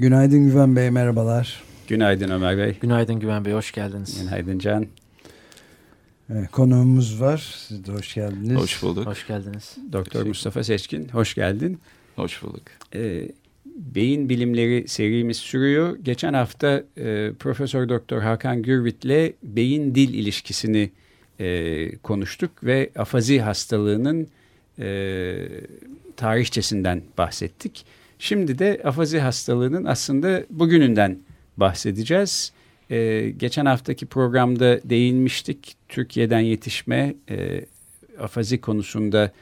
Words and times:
Günaydın 0.00 0.44
Güven 0.44 0.76
Bey, 0.76 0.90
merhabalar. 0.90 1.62
Günaydın 1.88 2.30
Ömer 2.30 2.58
Bey. 2.58 2.76
Günaydın 2.80 3.20
Güven 3.20 3.44
Bey, 3.44 3.52
hoş 3.52 3.72
geldiniz. 3.72 4.22
Günaydın 4.22 4.58
Can. 4.58 4.86
Evet, 6.32 6.50
konuğumuz 6.50 7.20
var, 7.20 7.54
siz 7.68 7.86
de 7.86 7.92
hoş 7.92 8.14
geldiniz. 8.14 8.56
Hoş 8.56 8.82
bulduk. 8.82 9.06
Hoş 9.06 9.26
geldiniz. 9.26 9.76
Doktor 9.92 10.26
Mustafa 10.26 10.64
Seçkin, 10.64 11.08
hoş 11.08 11.34
geldin. 11.34 11.80
Hoş 12.16 12.42
bulduk. 12.42 12.62
Ee, 12.94 13.28
beyin 13.66 14.28
bilimleri 14.28 14.88
serimiz 14.88 15.36
sürüyor. 15.36 15.98
Geçen 16.02 16.34
hafta 16.34 16.82
e, 16.96 17.32
Profesör 17.38 17.88
Doktor 17.88 18.20
Hakan 18.20 18.62
Gürvit'le 18.62 19.34
beyin 19.42 19.94
dil 19.94 20.14
ilişkisini 20.14 20.90
e, 21.40 21.96
konuştuk 21.96 22.64
ve 22.64 22.90
afazi 22.96 23.40
hastalığının 23.40 24.28
e, 24.78 25.48
tarihçesinden 26.16 27.02
bahsettik. 27.18 27.84
Şimdi 28.22 28.58
de 28.58 28.80
afazi 28.84 29.18
hastalığının 29.18 29.84
aslında 29.84 30.42
bugününden 30.50 31.18
bahsedeceğiz. 31.56 32.52
E, 32.90 33.30
geçen 33.36 33.66
haftaki 33.66 34.06
programda 34.06 34.80
değinmiştik. 34.84 35.76
Türkiye'den 35.88 36.40
yetişme 36.40 37.14
e, 37.30 37.64
afazi 38.18 38.60
konusunda 38.60 39.32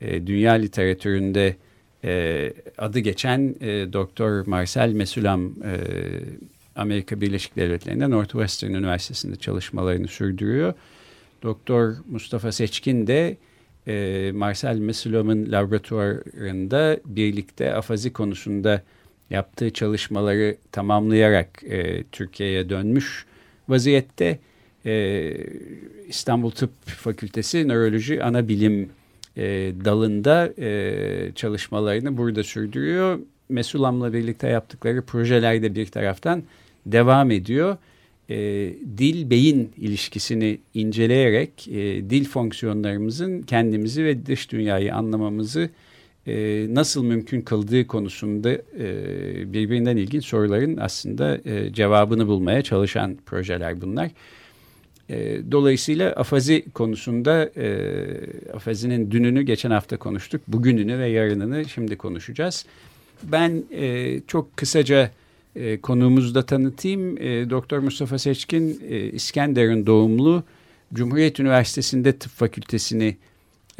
e, 0.00 0.26
dünya 0.26 0.52
literatüründe 0.52 1.56
e, 2.04 2.52
adı 2.78 2.98
geçen 2.98 3.54
e, 3.60 3.92
Doktor 3.92 4.46
Marcel 4.46 4.92
Mesulam 4.92 5.46
e, 5.46 5.80
Amerika 6.76 7.20
Birleşik 7.20 7.56
Devletleri'nde 7.56 8.10
Northwestern 8.10 8.70
Üniversitesi'nde 8.70 9.36
çalışmalarını 9.36 10.08
sürdürüyor. 10.08 10.74
Doktor 11.42 11.94
Mustafa 12.10 12.52
Seçkin 12.52 13.06
de 13.06 13.36
e, 13.88 14.32
Marcel 14.34 14.78
Mesulam'ın 14.78 15.52
laboratuvarında 15.52 16.96
birlikte 17.04 17.74
afazi 17.74 18.12
konusunda 18.12 18.82
yaptığı 19.30 19.70
çalışmaları 19.70 20.56
tamamlayarak 20.72 21.64
e, 21.64 22.04
Türkiye'ye 22.04 22.68
dönmüş 22.68 23.26
vaziyette. 23.68 24.38
E, 24.86 25.34
İstanbul 26.08 26.50
Tıp 26.50 26.70
Fakültesi 26.86 27.68
Nöroloji 27.68 28.24
Ana 28.24 28.48
Bilim 28.48 28.90
e, 29.36 29.72
dalında 29.84 30.52
e, 30.58 31.32
çalışmalarını 31.34 32.16
burada 32.16 32.44
sürdürüyor. 32.44 33.18
Mesulam'la 33.48 34.12
birlikte 34.12 34.48
yaptıkları 34.48 35.02
projelerde 35.02 35.74
bir 35.74 35.86
taraftan 35.86 36.42
devam 36.86 37.30
ediyor 37.30 37.76
e, 38.28 38.36
dil-beyin 38.98 39.70
ilişkisini 39.76 40.58
inceleyerek 40.74 41.68
e, 41.68 42.10
dil 42.10 42.24
fonksiyonlarımızın 42.24 43.42
kendimizi 43.42 44.04
ve 44.04 44.26
dış 44.26 44.52
dünyayı 44.52 44.94
anlamamızı 44.94 45.70
e, 46.26 46.66
nasıl 46.70 47.04
mümkün 47.04 47.40
kıldığı 47.40 47.86
konusunda 47.86 48.52
e, 48.52 49.52
birbirinden 49.52 49.96
ilginç 49.96 50.24
soruların 50.24 50.76
aslında 50.76 51.38
e, 51.44 51.72
cevabını 51.72 52.26
bulmaya 52.26 52.62
çalışan 52.62 53.16
projeler 53.26 53.80
bunlar. 53.80 54.10
E, 55.10 55.40
dolayısıyla 55.52 56.12
afazi 56.12 56.64
konusunda 56.74 57.50
e, 57.56 57.96
afazinin 58.54 59.10
dününü 59.10 59.42
geçen 59.42 59.70
hafta 59.70 59.96
konuştuk. 59.96 60.40
Bugününü 60.48 60.98
ve 60.98 61.08
yarınını 61.08 61.64
şimdi 61.64 61.96
konuşacağız. 61.96 62.66
Ben 63.22 63.64
e, 63.72 64.20
çok 64.26 64.56
kısaca 64.56 65.10
e, 65.58 65.80
konuğumuzu 65.80 66.34
da 66.34 66.46
tanıtayım. 66.46 67.18
E, 67.22 67.50
Doktor 67.50 67.78
Mustafa 67.78 68.18
Seçkin 68.18 68.80
e, 68.88 68.98
İskenderun 68.98 69.86
doğumlu. 69.86 70.42
Cumhuriyet 70.94 71.40
Üniversitesi'nde 71.40 72.12
tıp 72.18 72.32
fakültesini 72.32 73.16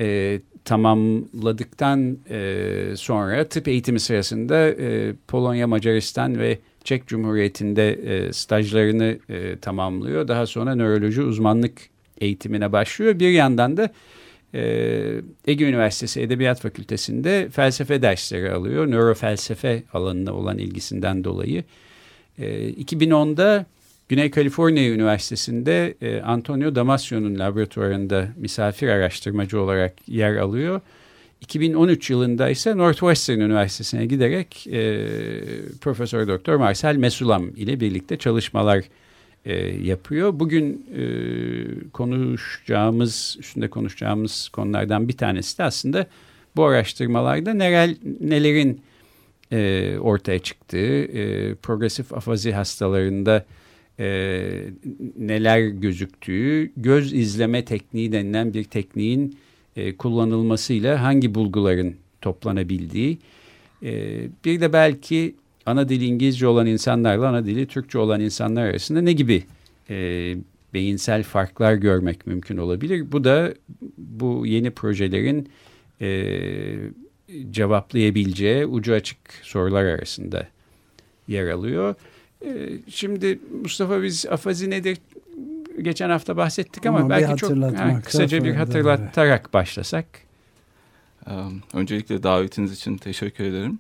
e, 0.01 0.41
tamamladıktan 0.65 2.19
e, 2.31 2.93
sonra 2.97 3.45
tıp 3.45 3.69
eğitimi 3.69 4.01
sırasında 4.01 4.69
e, 4.69 5.15
Polonya, 5.29 5.67
Macaristan 5.67 6.39
ve 6.39 6.59
Çek 6.85 7.07
Cumhuriyeti'nde 7.07 7.93
e, 7.93 8.33
stajlarını 8.33 9.19
e, 9.29 9.57
tamamlıyor. 9.59 10.29
Daha 10.29 10.47
sonra 10.47 10.75
nöroloji 10.75 11.23
uzmanlık 11.23 11.73
eğitimine 12.21 12.73
başlıyor. 12.73 13.19
Bir 13.19 13.31
yandan 13.31 13.77
da 13.77 13.91
Ege 15.47 15.65
Üniversitesi 15.65 16.21
Edebiyat 16.21 16.61
Fakültesi'nde 16.61 17.49
felsefe 17.49 18.03
dersleri 18.03 18.51
alıyor. 18.51 18.87
Nörofelsefe 18.91 19.83
alanına 19.93 20.33
olan 20.33 20.59
ilgisinden 20.59 21.25
dolayı. 21.25 21.65
E, 22.39 22.71
2010'da 22.71 23.67
Güney 24.09 24.31
Kaliforniya 24.31 24.91
Üniversitesi'nde 24.91 25.95
e, 26.03 26.21
Antonio 26.21 26.75
Damasio'nun 26.75 27.39
laboratuvarında 27.39 28.29
misafir 28.37 28.89
araştırmacı 28.89 29.61
olarak 29.61 30.09
yer 30.09 30.37
alıyor. 30.37 30.81
2013 31.41 32.11
yılında 32.11 32.49
ise 32.49 32.77
Northwestern 32.77 33.41
Üniversitesi'ne 33.41 34.07
giderek 34.07 34.67
e, 34.67 35.07
Profesör 35.81 36.29
Doktor 36.29 36.57
Marcel 36.57 36.97
Mesulam 36.97 37.49
ile 37.57 37.81
birlikte 37.81 38.17
çalışmalar 38.17 38.85
e, 39.49 39.55
yapıyor. 39.83 40.41
Bugün 40.41 40.87
e, 40.97 41.03
konuşacağımız, 41.93 43.37
üstünde 43.41 43.69
konuşacağımız 43.69 44.49
konulardan 44.49 45.09
bir 45.09 45.17
tanesi 45.17 45.59
de 45.59 45.65
aslında 45.65 46.07
bu 46.57 46.65
araştırmalarda 46.65 47.55
neler, 47.55 47.91
nelerin 48.21 48.81
e, 49.53 49.99
ortaya 49.99 50.39
çıktığı, 50.39 51.03
e, 51.03 51.55
progresif 51.55 52.13
afazi 52.13 52.53
hastalarında 52.53 53.45
e, 53.99 54.41
neler 55.19 55.61
gözüktüğü, 55.61 56.73
göz 56.77 57.13
izleme 57.13 57.65
tekniği 57.65 58.13
denilen 58.13 58.55
bir 58.55 58.65
tekniğin 58.65 59.39
e, 59.77 59.97
kullanılmasıyla 59.97 61.03
hangi 61.03 61.35
bulguların 61.35 61.95
toplanabildiği, 62.21 63.19
e, 63.83 64.21
bir 64.45 64.61
de 64.61 64.73
belki 64.73 65.35
ana 65.69 65.89
dili 65.89 66.05
İngilizce 66.05 66.47
olan 66.47 66.67
insanlarla 66.67 67.29
ana 67.29 67.47
dili 67.47 67.67
Türkçe 67.67 67.99
olan 67.99 68.21
insanlar 68.21 68.65
arasında 68.65 69.01
ne 69.01 69.13
gibi 69.13 69.45
e, 69.91 70.37
beyinsel 70.75 71.23
farklar 71.23 71.75
görmek 71.75 72.27
mümkün 72.27 72.57
olabilir? 72.57 73.13
Bu 73.13 73.25
da 73.25 73.55
bu 73.99 74.47
yeni 74.47 74.71
projelerin 74.71 75.49
e, 76.01 76.11
cevaplayabileceği 77.51 78.67
ucu 78.67 78.95
açık 78.95 79.19
sorular 79.43 79.85
arasında 79.85 80.47
yer 81.29 81.49
alıyor. 81.49 81.95
E, 82.45 82.69
şimdi 82.89 83.39
Mustafa 83.63 84.03
biz 84.03 84.27
afazi 84.27 84.71
nedir? 84.71 84.99
Geçen 85.83 86.11
hafta 86.11 86.37
bahsettik 86.37 86.87
ama, 86.87 86.99
ama 86.99 87.11
belki 87.11 87.37
çok 87.37 87.57
ha, 87.57 88.01
kısaca 88.05 88.45
bir 88.45 88.55
hatırlatarak 88.55 89.41
evet. 89.41 89.55
başlasak. 89.55 90.07
Öncelikle 91.75 92.23
davetiniz 92.23 92.73
için 92.73 92.97
teşekkür 92.97 93.45
ederim. 93.45 93.79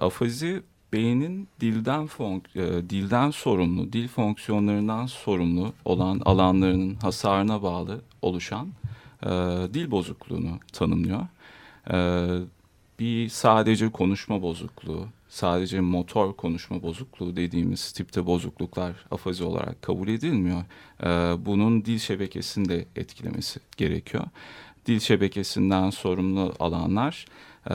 Afazi 0.00 0.62
beynin 0.92 1.48
dilden 1.60 2.06
fonk 2.06 2.56
e, 2.56 2.90
dilden 2.90 3.30
sorumlu, 3.30 3.92
dil 3.92 4.08
fonksiyonlarından 4.08 5.06
sorumlu 5.06 5.72
olan 5.84 6.20
alanlarının 6.24 6.94
hasarına 6.94 7.62
bağlı 7.62 8.00
oluşan 8.22 8.68
e, 9.22 9.28
dil 9.74 9.90
bozukluğunu 9.90 10.58
tanımlıyor. 10.72 11.26
E, 11.90 11.98
bir 12.98 13.28
sadece 13.28 13.88
konuşma 13.88 14.42
bozukluğu, 14.42 15.06
sadece 15.28 15.80
motor 15.80 16.32
konuşma 16.32 16.82
bozukluğu 16.82 17.36
dediğimiz 17.36 17.92
tipte 17.92 18.26
bozukluklar 18.26 18.92
afazi 19.10 19.44
olarak 19.44 19.82
kabul 19.82 20.08
edilmiyor. 20.08 20.64
E, 21.02 21.06
bunun 21.46 21.84
dil 21.84 21.98
şebekesini 21.98 22.68
de 22.68 22.86
etkilemesi 22.96 23.60
gerekiyor. 23.76 24.24
Dil 24.86 25.00
şebekesinden 25.00 25.90
sorumlu 25.90 26.54
alanlar 26.60 27.24
e, 27.66 27.74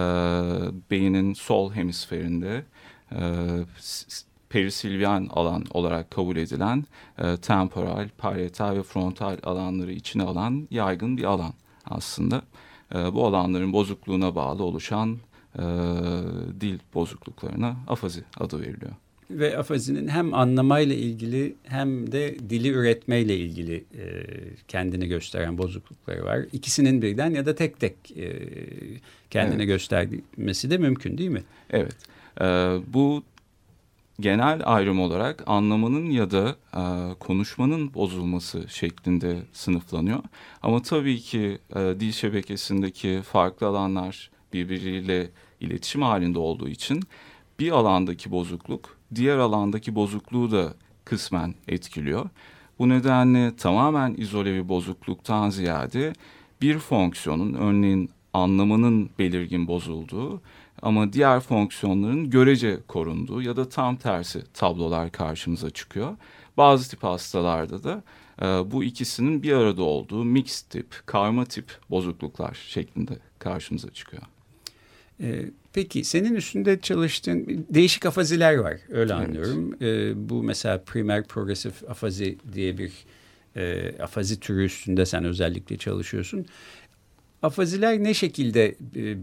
beynin 0.92 1.34
sol 1.34 1.74
hemisferinde 1.74 2.66
perisilvian 4.50 5.28
alan 5.32 5.64
olarak 5.72 6.12
kabul 6.12 6.36
edilen 6.38 6.86
e, 7.20 7.38
temporal, 7.38 8.10
parietal 8.18 8.76
ve 8.76 8.84
frontal 8.84 9.38
alanları 9.44 9.92
içine 9.92 10.24
alan 10.24 10.68
yaygın 10.72 11.18
bir 11.18 11.24
alan 11.24 11.54
aslında. 11.86 12.42
E, 12.96 13.14
bu 13.14 13.26
alanların 13.26 13.74
bozukluğuna 13.74 14.36
bağlı 14.36 14.64
oluşan 14.64 15.20
e, 15.56 15.64
dil 16.62 16.80
bozukluklarına 16.94 17.76
afazi 17.88 18.24
adı 18.40 18.62
veriliyor. 18.62 18.92
ve 19.32 19.58
afazinin 19.58 20.08
hem 20.08 20.34
anlamayla 20.34 20.96
ilgili 20.96 21.56
hem 21.64 22.12
de 22.12 22.38
dili 22.50 22.70
üretmeyle 22.70 23.38
ilgili 23.38 23.76
e, 23.76 24.06
kendini 24.68 25.08
gösteren 25.08 25.58
bozuklukları 25.58 26.26
var. 26.26 26.46
İkisinin 26.54 27.02
birden 27.02 27.32
ya 27.32 27.46
da 27.46 27.56
tek 27.56 27.80
tek 27.80 27.96
e, 28.18 28.32
kendini 29.30 29.56
evet. 29.56 29.68
göstermesi 29.68 30.70
de 30.70 30.78
mümkün 30.78 31.18
değil 31.18 31.30
mi? 31.30 31.44
Evet. 31.70 31.96
E, 32.42 32.46
bu 32.88 33.24
genel 34.20 34.62
ayrım 34.66 35.00
olarak 35.00 35.44
anlamanın 35.48 36.06
ya 36.06 36.32
da 36.32 36.56
e, 36.74 37.14
konuşmanın 37.20 37.94
bozulması 37.94 38.70
şeklinde 38.70 39.38
sınıflanıyor. 39.54 40.20
Ama 40.64 40.82
tabii 40.82 41.20
ki 41.20 41.60
e, 41.76 41.80
dil 41.80 42.12
şebekesindeki 42.12 43.22
farklı 43.32 43.68
alanlar 43.68 44.32
birbiriyle 44.54 45.30
iletişim 45.60 46.02
halinde 46.02 46.40
olduğu 46.40 46.70
için 46.70 47.04
bir 47.60 47.72
alandaki 47.72 48.32
bozukluk 48.32 48.98
diğer 49.16 49.38
alandaki 49.38 49.96
bozukluğu 49.96 50.52
da 50.52 50.74
kısmen 51.06 51.56
etkiliyor. 51.68 52.30
Bu 52.80 52.90
nedenle 52.90 53.56
tamamen 53.56 54.16
izole 54.18 54.54
bir 54.54 54.70
bozukluktan 54.70 55.50
ziyade 55.50 56.14
bir 56.62 56.80
fonksiyonun 56.80 57.54
örneğin 57.54 58.10
anlamının 58.34 59.10
belirgin 59.20 59.68
bozulduğu 59.68 60.42
ama 60.86 61.14
diğer 61.14 61.40
fonksiyonların 61.40 62.30
görece 62.30 62.80
korunduğu 62.88 63.42
ya 63.42 63.56
da 63.56 63.70
tam 63.70 63.96
tersi 63.96 64.44
tablolar 64.54 65.12
karşımıza 65.12 65.70
çıkıyor. 65.70 66.18
Bazı 66.58 66.90
tip 66.90 67.04
hastalarda 67.04 67.84
da 67.84 68.04
e, 68.42 68.46
bu 68.72 68.84
ikisinin 68.84 69.44
bir 69.44 69.54
arada 69.54 69.84
olduğu 69.84 70.24
mix 70.24 70.62
tip, 70.62 70.88
karma 71.06 71.46
tip 71.46 71.66
bozukluklar 71.90 72.54
şeklinde 72.68 73.14
karşımıza 73.40 73.90
çıkıyor. 73.90 74.24
E, 75.22 75.46
peki 75.74 76.04
senin 76.04 76.36
üstünde 76.36 76.80
çalıştığın 76.80 77.66
değişik 77.70 78.06
afaziler 78.06 78.56
var 78.56 78.78
öyle 78.90 79.14
evet. 79.14 79.28
anlıyorum. 79.28 79.76
E, 79.82 80.14
bu 80.30 80.44
mesela 80.44 80.84
primer 80.86 81.24
progresif 81.24 81.90
afazi 81.90 82.38
diye 82.54 82.78
bir 82.78 82.92
e, 83.56 83.94
afazi 84.02 84.40
türü 84.40 84.66
üstünde 84.66 85.06
sen 85.06 85.24
özellikle 85.24 85.78
çalışıyorsun. 85.78 86.46
Afaziler 87.44 88.04
ne 88.04 88.14
şekilde 88.14 88.76
e, 88.96 89.02
e, 89.02 89.16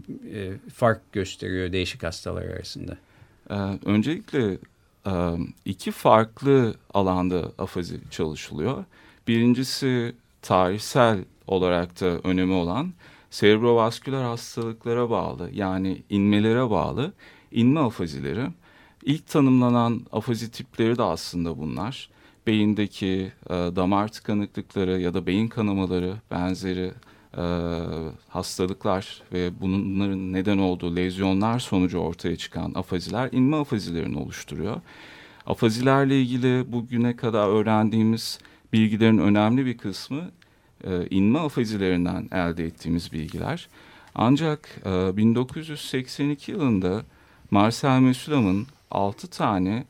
fark 0.73 1.11
gösteriyor 1.11 1.71
değişik 1.71 2.03
hastalar 2.03 2.43
arasında? 2.43 2.97
Ee, 3.49 3.53
öncelikle 3.85 4.57
e, 5.07 5.11
iki 5.65 5.91
farklı 5.91 6.75
alanda 6.93 7.51
afazi 7.57 7.99
çalışılıyor. 8.11 8.85
Birincisi 9.27 10.15
tarihsel 10.41 11.19
olarak 11.47 12.01
da 12.01 12.05
önemi 12.05 12.53
olan 12.53 12.93
serebrovasküler 13.29 14.23
hastalıklara 14.23 15.09
bağlı 15.09 15.49
yani 15.53 16.03
inmelere 16.09 16.69
bağlı 16.69 17.13
inme 17.51 17.79
afazileri. 17.79 18.47
İlk 19.03 19.27
tanımlanan 19.27 20.01
afazi 20.11 20.51
tipleri 20.51 20.97
de 20.97 21.03
aslında 21.03 21.57
bunlar. 21.57 22.09
Beyindeki 22.47 23.31
e, 23.49 23.53
damar 23.53 24.07
tıkanıklıkları 24.07 25.01
ya 25.01 25.13
da 25.13 25.25
beyin 25.25 25.47
kanamaları 25.47 26.15
benzeri 26.31 26.91
e, 27.37 27.43
hastalıklar 28.29 29.21
ve 29.33 29.61
bunların 29.61 30.33
neden 30.33 30.57
olduğu 30.57 30.95
lezyonlar 30.95 31.59
sonucu 31.59 31.97
ortaya 31.97 32.35
çıkan 32.35 32.71
afaziler 32.75 33.29
inme 33.31 33.57
afazilerini 33.57 34.17
oluşturuyor. 34.17 34.81
Afazilerle 35.45 36.21
ilgili 36.21 36.71
bugüne 36.71 37.15
kadar 37.15 37.47
öğrendiğimiz 37.47 38.39
bilgilerin 38.73 39.17
önemli 39.17 39.65
bir 39.65 39.77
kısmı 39.77 40.31
e, 40.83 41.07
inme 41.09 41.39
afazilerinden 41.39 42.29
elde 42.31 42.65
ettiğimiz 42.65 43.13
bilgiler. 43.13 43.67
Ancak 44.15 44.81
e, 44.85 45.17
1982 45.17 46.51
yılında 46.51 47.03
Marcel 47.51 47.99
Mesulam'ın 47.99 48.67
6 48.91 49.27
tane 49.27 49.85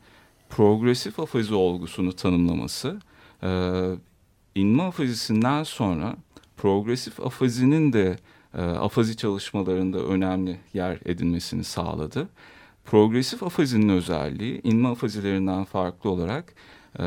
progresif 0.50 1.20
afazi 1.20 1.54
olgusunu 1.54 2.12
tanımlaması 2.12 3.00
e, 3.42 3.48
inme 4.54 4.82
afazisinden 4.82 5.62
sonra 5.62 6.16
progresif 6.56 7.20
afazinin 7.20 7.92
de 7.92 8.16
e, 8.54 8.62
afazi 8.62 9.16
çalışmalarında 9.16 9.98
önemli 9.98 10.60
yer 10.74 10.98
edinmesini 11.04 11.64
sağladı. 11.64 12.28
Progresif 12.84 13.42
afazinin 13.42 13.88
özelliği 13.88 14.60
inme 14.64 14.88
afazilerinden 14.88 15.64
farklı 15.64 16.10
olarak 16.10 16.54
e, 16.98 17.04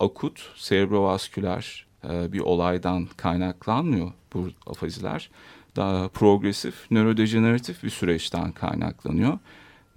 akut 0.00 0.50
serebrovasküler 0.56 1.86
e, 2.10 2.32
bir 2.32 2.40
olaydan 2.40 3.08
kaynaklanmıyor 3.16 4.12
bu 4.34 4.48
afaziler. 4.66 5.30
Daha 5.76 6.08
progresif 6.08 6.90
nörodejeneratif 6.90 7.82
bir 7.82 7.90
süreçten 7.90 8.52
kaynaklanıyor. 8.52 9.38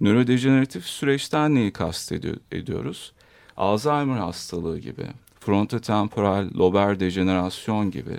Nörodejeneratif 0.00 0.84
süreçten 0.84 1.54
neyi 1.54 1.72
kastediyoruz? 1.72 3.12
Alzheimer 3.56 4.18
hastalığı 4.18 4.78
gibi, 4.78 5.06
frontotemporal 5.40 6.50
lober 6.54 7.00
dejenerasyon 7.00 7.90
gibi 7.90 8.18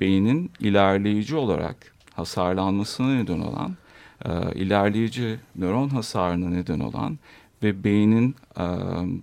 beynin 0.00 0.50
ilerleyici 0.60 1.36
olarak 1.36 1.76
hasarlanmasına 2.14 3.14
neden 3.14 3.40
olan, 3.40 3.76
e, 4.24 4.30
ilerleyici 4.54 5.38
nöron 5.56 5.88
hasarına 5.88 6.48
neden 6.48 6.80
olan 6.80 7.18
ve 7.62 7.84
beynin 7.84 8.34
e, 8.56 8.64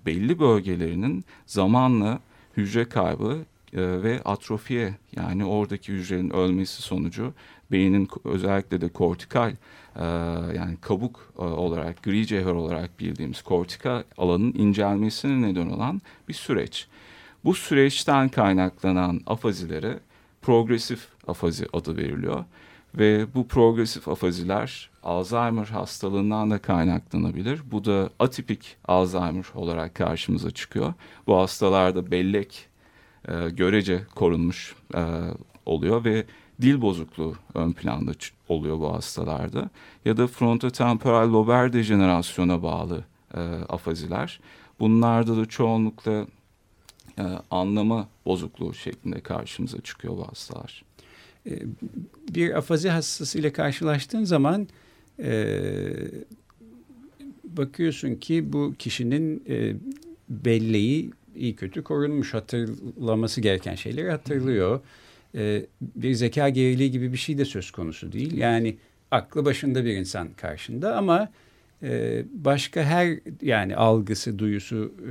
belli 0.05 0.39
bölgelerinin 0.39 1.25
zamanla 1.45 2.19
hücre 2.57 2.89
kaybı 2.89 3.37
e, 3.73 3.81
ve 4.03 4.21
atrofiye 4.25 4.95
yani 5.15 5.45
oradaki 5.45 5.93
hücrenin 5.93 6.29
ölmesi 6.29 6.81
sonucu 6.81 7.33
beynin 7.71 8.09
özellikle 8.25 8.81
de 8.81 8.89
kortikal 8.89 9.51
e, 9.95 10.05
yani 10.55 10.77
kabuk 10.81 11.33
e, 11.39 11.41
olarak 11.41 12.03
gri 12.03 12.27
cevher 12.27 12.53
olarak 12.53 12.99
bildiğimiz 12.99 13.41
kortikal 13.41 14.03
alanın 14.17 14.53
incelmesine 14.53 15.41
neden 15.41 15.69
olan 15.69 16.01
bir 16.27 16.33
süreç. 16.33 16.87
Bu 17.45 17.53
süreçten 17.53 18.29
kaynaklanan 18.29 19.21
afazilere 19.27 19.99
progresif 20.41 21.07
afazi 21.27 21.67
adı 21.73 21.97
veriliyor. 21.97 22.45
Ve 22.95 23.33
bu 23.35 23.47
progresif 23.47 24.07
afaziler 24.07 24.89
Alzheimer 25.03 25.65
hastalığından 25.65 26.51
da 26.51 26.57
kaynaklanabilir. 26.57 27.61
Bu 27.71 27.85
da 27.85 28.09
atipik 28.19 28.77
Alzheimer 28.87 29.45
olarak 29.55 29.95
karşımıza 29.95 30.51
çıkıyor. 30.51 30.93
Bu 31.27 31.37
hastalarda 31.37 32.11
bellek 32.11 32.67
e, 33.27 33.49
görece 33.49 34.01
korunmuş 34.15 34.75
e, 34.95 35.01
oluyor 35.65 36.05
ve 36.05 36.25
dil 36.61 36.81
bozukluğu 36.81 37.35
ön 37.53 37.71
planda 37.71 38.11
oluyor 38.49 38.79
bu 38.79 38.93
hastalarda. 38.93 39.69
Ya 40.05 40.17
da 40.17 40.27
frontotemporal 40.27 41.33
lober 41.33 41.73
dejenerasyona 41.73 42.63
bağlı 42.63 43.03
e, 43.33 43.39
afaziler. 43.69 44.39
Bunlarda 44.79 45.37
da 45.37 45.45
çoğunlukla 45.45 46.25
e, 47.21 47.23
anlama 47.51 48.09
bozukluğu 48.25 48.73
şeklinde 48.73 49.19
karşımıza 49.19 49.81
çıkıyor 49.81 50.17
bu 50.17 50.27
hastalar. 50.27 50.83
E, 51.49 51.59
bir 52.29 52.57
afazi 52.57 52.89
hastası 52.89 53.39
ile 53.39 53.53
karşılaştığın 53.53 54.23
zaman 54.23 54.67
e, 55.19 55.57
bakıyorsun 57.43 58.15
ki 58.15 58.53
bu 58.53 58.75
kişinin 58.79 59.43
e, 59.49 59.75
belleği 60.29 61.11
iyi 61.35 61.55
kötü 61.55 61.83
korunmuş 61.83 62.33
hatırlaması 62.33 63.41
gereken 63.41 63.75
şeyleri 63.75 64.11
hatırlıyor. 64.11 64.81
E, 65.35 65.65
bir 65.81 66.13
zeka 66.13 66.49
geriliği 66.49 66.91
gibi 66.91 67.13
bir 67.13 67.17
şey 67.17 67.37
de 67.37 67.45
söz 67.45 67.71
konusu 67.71 68.11
değil. 68.11 68.37
Yani 68.37 68.77
aklı 69.11 69.45
başında 69.45 69.85
bir 69.85 69.95
insan 69.95 70.33
karşında 70.33 70.97
ama 70.97 71.29
ee, 71.83 72.23
başka 72.33 72.83
her 72.83 73.19
yani 73.41 73.75
algısı, 73.75 74.39
duyusu 74.39 74.93
e, 74.99 75.09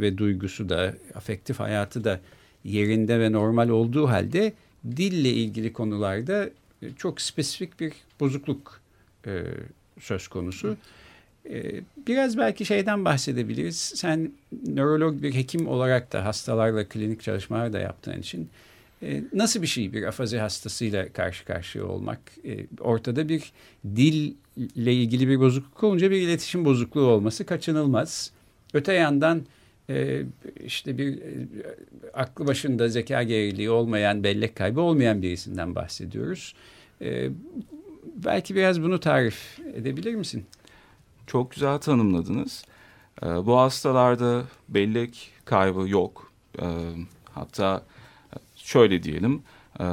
ve 0.00 0.18
duygusu 0.18 0.68
da 0.68 0.94
afektif 1.14 1.60
hayatı 1.60 2.04
da 2.04 2.20
yerinde 2.64 3.20
ve 3.20 3.32
normal 3.32 3.68
olduğu 3.68 4.08
halde 4.08 4.52
dille 4.96 5.30
ilgili 5.30 5.72
konularda 5.72 6.50
çok 6.96 7.20
spesifik 7.20 7.80
bir 7.80 7.92
bozukluk 8.20 8.80
e, 9.26 9.42
söz 10.00 10.28
konusu. 10.28 10.76
E, 11.50 11.80
biraz 12.06 12.38
belki 12.38 12.64
şeyden 12.64 13.04
bahsedebiliriz. 13.04 13.92
Sen 13.96 14.32
nörolog 14.66 15.22
bir 15.22 15.34
hekim 15.34 15.68
olarak 15.68 16.12
da 16.12 16.24
hastalarla 16.24 16.88
klinik 16.88 17.22
çalışmalar 17.22 17.72
da 17.72 17.78
yaptığın 17.78 18.20
için 18.20 18.48
e, 19.02 19.22
nasıl 19.32 19.62
bir 19.62 19.66
şey 19.66 19.92
bir 19.92 20.02
afazi 20.02 20.38
hastasıyla 20.38 21.12
karşı 21.12 21.44
karşıya 21.44 21.84
olmak? 21.84 22.18
E, 22.44 22.66
ortada 22.80 23.28
bir 23.28 23.52
dille 24.56 24.92
ilgili 24.94 25.28
bir 25.28 25.40
bozukluk 25.40 25.84
olunca 25.84 26.10
bir 26.10 26.16
iletişim 26.16 26.64
bozukluğu 26.64 27.06
olması 27.06 27.46
kaçınılmaz. 27.46 28.32
Öte 28.74 28.92
yandan 28.92 29.42
e, 29.90 30.22
işte 30.64 30.98
bir 30.98 31.18
aklı 32.14 32.46
başında 32.46 32.88
zeka 32.88 33.22
geriliği 33.22 33.70
olmayan, 33.70 34.24
bellek 34.24 34.56
kaybı 34.56 34.80
olmayan 34.80 35.22
birisinden 35.22 35.74
bahsediyoruz. 35.74 36.54
belki 38.16 38.54
biraz 38.54 38.82
bunu 38.82 39.00
tarif 39.00 39.58
edebilir 39.74 40.14
misin? 40.14 40.46
Çok 41.26 41.50
güzel 41.50 41.78
tanımladınız. 41.78 42.64
bu 43.22 43.58
hastalarda 43.58 44.44
bellek 44.68 45.30
kaybı 45.44 45.88
yok. 45.88 46.32
hatta 47.24 47.82
şöyle 48.56 49.02
diyelim 49.02 49.42
e, 49.80 49.84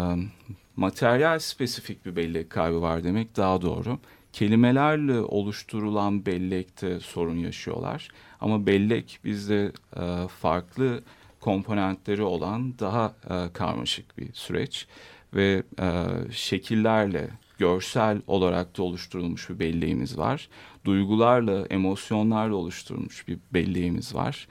materyal 0.76 1.40
spesifik 1.40 2.06
bir 2.06 2.16
bellek 2.16 2.50
kaybı 2.50 2.82
var 2.82 3.04
demek 3.04 3.38
daha 3.38 3.62
doğru. 3.62 4.00
Kelimelerle 4.34 5.20
oluşturulan 5.20 6.26
bellekte 6.26 7.00
sorun 7.00 7.38
yaşıyorlar. 7.38 8.10
Ama 8.42 8.66
bellek 8.66 9.20
bizde 9.24 9.72
e, 9.96 10.28
farklı 10.28 11.04
komponentleri 11.40 12.24
olan 12.24 12.80
daha 12.80 13.16
e, 13.30 13.54
karmaşık 13.54 14.18
bir 14.18 14.34
süreç 14.34 14.88
ve 15.34 15.64
e, 15.80 16.04
şekillerle 16.32 17.30
görsel 17.58 18.22
olarak 18.28 18.78
da 18.78 18.84
oluşturulmuş 18.84 19.50
bir 19.50 19.60
belleğimiz 19.60 20.18
var. 20.18 20.50
Duygularla, 20.86 21.66
emosyonlarla 21.66 22.56
oluşturulmuş 22.56 23.28
bir 23.28 23.40
belleğimiz 23.54 24.16
var. 24.16 24.48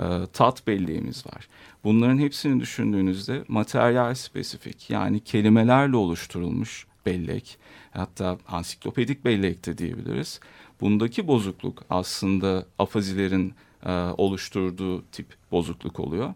E, 0.00 0.04
tat 0.32 0.66
belleğimiz 0.66 1.26
var. 1.26 1.48
Bunların 1.84 2.18
hepsini 2.18 2.60
düşündüğünüzde 2.60 3.44
materyal 3.48 4.14
spesifik 4.14 4.90
yani 4.90 5.20
kelimelerle 5.20 5.96
oluşturulmuş 5.96 6.86
bellek 7.06 7.58
hatta 7.92 8.38
ansiklopedik 8.48 9.24
bellek 9.24 9.66
de 9.66 9.78
diyebiliriz. 9.78 10.40
Bundaki 10.80 11.26
bozukluk 11.26 11.84
aslında 11.90 12.66
afazilerin 12.78 13.54
e, 13.86 13.92
oluşturduğu 13.92 15.04
tip 15.12 15.26
bozukluk 15.50 16.00
oluyor. 16.00 16.34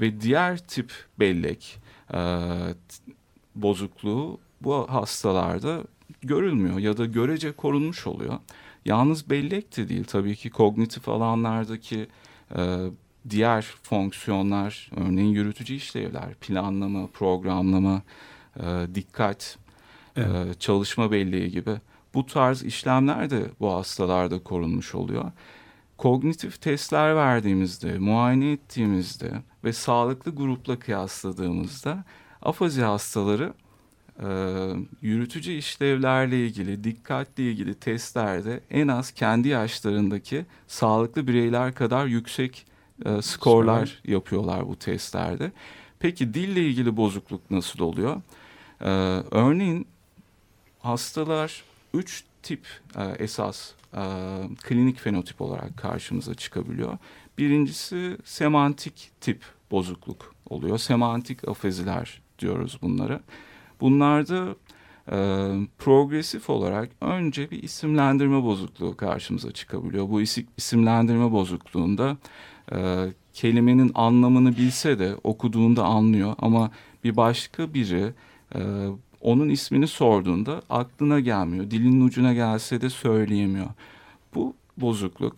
Ve 0.00 0.20
diğer 0.20 0.58
tip 0.58 0.92
bellek 1.18 1.78
e, 2.14 2.20
bozukluğu 3.54 4.40
bu 4.60 4.86
hastalarda 4.90 5.84
görülmüyor 6.22 6.78
ya 6.78 6.96
da 6.96 7.04
görece 7.04 7.52
korunmuş 7.52 8.06
oluyor. 8.06 8.38
Yalnız 8.84 9.30
bellek 9.30 9.76
de 9.76 9.88
değil 9.88 10.04
tabii 10.04 10.36
ki 10.36 10.50
kognitif 10.50 11.08
alanlardaki 11.08 12.06
e, 12.56 12.86
diğer 13.30 13.62
fonksiyonlar 13.62 14.90
örneğin 14.96 15.28
yürütücü 15.28 15.74
işlevler, 15.74 16.34
planlama, 16.34 17.06
programlama, 17.06 18.02
e, 18.56 18.86
dikkat, 18.94 19.58
evet. 20.16 20.56
e, 20.56 20.58
çalışma 20.58 21.10
belleği 21.10 21.50
gibi 21.50 21.80
bu 22.14 22.26
tarz 22.26 22.62
işlemler 22.62 23.30
de 23.30 23.42
bu 23.60 23.72
hastalarda 23.72 24.38
korunmuş 24.38 24.94
oluyor. 24.94 25.32
Kognitif 25.98 26.60
testler 26.60 27.16
verdiğimizde, 27.16 27.98
muayene 27.98 28.52
ettiğimizde 28.52 29.32
ve 29.64 29.72
sağlıklı 29.72 30.34
grupla 30.34 30.78
kıyasladığımızda 30.78 32.04
afazi 32.42 32.82
hastaları 32.82 33.52
e, 34.22 34.28
yürütücü 35.02 35.52
işlevlerle 35.52 36.46
ilgili, 36.46 36.84
dikkatle 36.84 37.42
ilgili 37.42 37.74
testlerde 37.74 38.60
en 38.70 38.88
az 38.88 39.10
kendi 39.12 39.48
yaşlarındaki 39.48 40.46
sağlıklı 40.66 41.26
bireyler 41.26 41.74
kadar 41.74 42.06
yüksek 42.06 42.66
e, 43.04 43.22
skorlar 43.22 43.86
Sonra. 43.86 44.14
yapıyorlar 44.14 44.68
bu 44.68 44.76
testlerde. 44.76 45.52
Peki 45.98 46.34
dille 46.34 46.66
ilgili 46.66 46.96
bozukluk 46.96 47.50
nasıl 47.50 47.80
oluyor? 47.80 48.16
E, 48.80 48.90
örneğin 49.30 49.86
hastalar 50.86 51.64
üç 51.94 52.24
tip 52.42 52.66
e, 52.96 53.02
esas 53.04 53.72
e, 53.94 54.02
klinik 54.62 54.98
fenotip 54.98 55.40
olarak 55.40 55.76
karşımıza 55.76 56.34
çıkabiliyor. 56.34 56.98
Birincisi 57.38 58.18
semantik 58.24 59.10
tip 59.20 59.44
bozukluk 59.70 60.34
oluyor. 60.50 60.78
Semantik 60.78 61.48
afeziler 61.48 62.22
diyoruz 62.38 62.78
bunlara. 62.82 63.20
Bunlarda 63.80 64.56
e, 65.12 65.16
progresif 65.78 66.50
olarak 66.50 66.90
önce 67.00 67.50
bir 67.50 67.62
isimlendirme 67.62 68.42
bozukluğu 68.42 68.96
karşımıza 68.96 69.52
çıkabiliyor. 69.52 70.08
Bu 70.08 70.20
isim, 70.20 70.46
isimlendirme 70.56 71.32
bozukluğunda 71.32 72.16
e, 72.72 73.06
kelimenin 73.32 73.90
anlamını 73.94 74.56
bilse 74.56 74.98
de 74.98 75.16
okuduğunda 75.24 75.84
anlıyor 75.84 76.34
ama 76.38 76.70
bir 77.04 77.16
başka 77.16 77.74
biri 77.74 78.12
e, 78.54 78.60
onun 79.20 79.48
ismini 79.48 79.86
sorduğunda 79.86 80.62
aklına 80.70 81.20
gelmiyor. 81.20 81.70
Dilinin 81.70 82.06
ucuna 82.06 82.34
gelse 82.34 82.80
de 82.80 82.90
söyleyemiyor. 82.90 83.66
Bu 84.34 84.54
bozukluk 84.76 85.34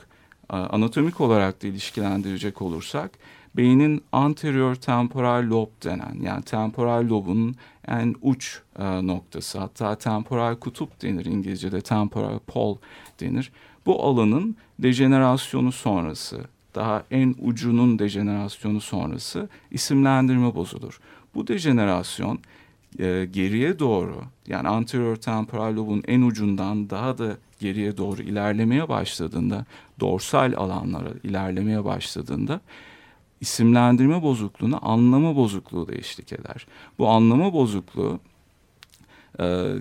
anatomik 0.49 1.21
olarak 1.21 1.63
da 1.63 1.67
ilişkilendirecek 1.67 2.63
olursak 2.63 3.11
beynin 3.57 4.03
anterior 4.13 4.75
temporal 4.75 5.51
lob 5.51 5.69
denen 5.85 6.17
yani 6.23 6.43
temporal 6.43 7.09
lobun 7.09 7.55
en 7.89 8.15
uç 8.23 8.61
e, 8.79 9.07
noktası 9.07 9.59
hatta 9.59 9.95
temporal 9.95 10.57
kutup 10.57 11.03
denir 11.03 11.25
İngilizce'de 11.25 11.81
temporal 11.81 12.39
pole 12.39 12.79
denir. 13.21 13.53
Bu 13.87 14.05
alanın 14.05 14.57
dejenerasyonu 14.79 15.73
sonrası 15.73 16.41
daha 16.75 17.05
en 17.11 17.35
ucunun 17.43 17.99
dejenerasyonu 17.99 18.81
sonrası 18.81 19.49
isimlendirme 19.71 20.55
bozulur. 20.55 21.01
Bu 21.35 21.47
dejenerasyon 21.47 22.39
e, 22.99 23.25
geriye 23.25 23.78
doğru 23.78 24.23
yani 24.47 24.68
anterior 24.68 25.16
temporal 25.16 25.76
lobun 25.76 26.02
en 26.09 26.23
ucundan 26.23 26.90
daha 26.90 27.18
da 27.18 27.37
geriye 27.61 27.97
doğru 27.97 28.23
ilerlemeye 28.23 28.88
başladığında 28.88 29.64
dorsal 30.00 30.52
alanlara 30.57 31.11
ilerlemeye 31.25 31.85
başladığında 31.85 32.61
isimlendirme 33.40 34.23
bozukluğuna 34.23 34.78
anlama 34.78 35.37
bozukluğu 35.37 35.88
da 35.88 35.95
eşlik 35.95 36.33
eder. 36.33 36.66
Bu 36.99 37.09
anlama 37.09 37.52
bozukluğu 37.52 38.21
e, 39.40 39.75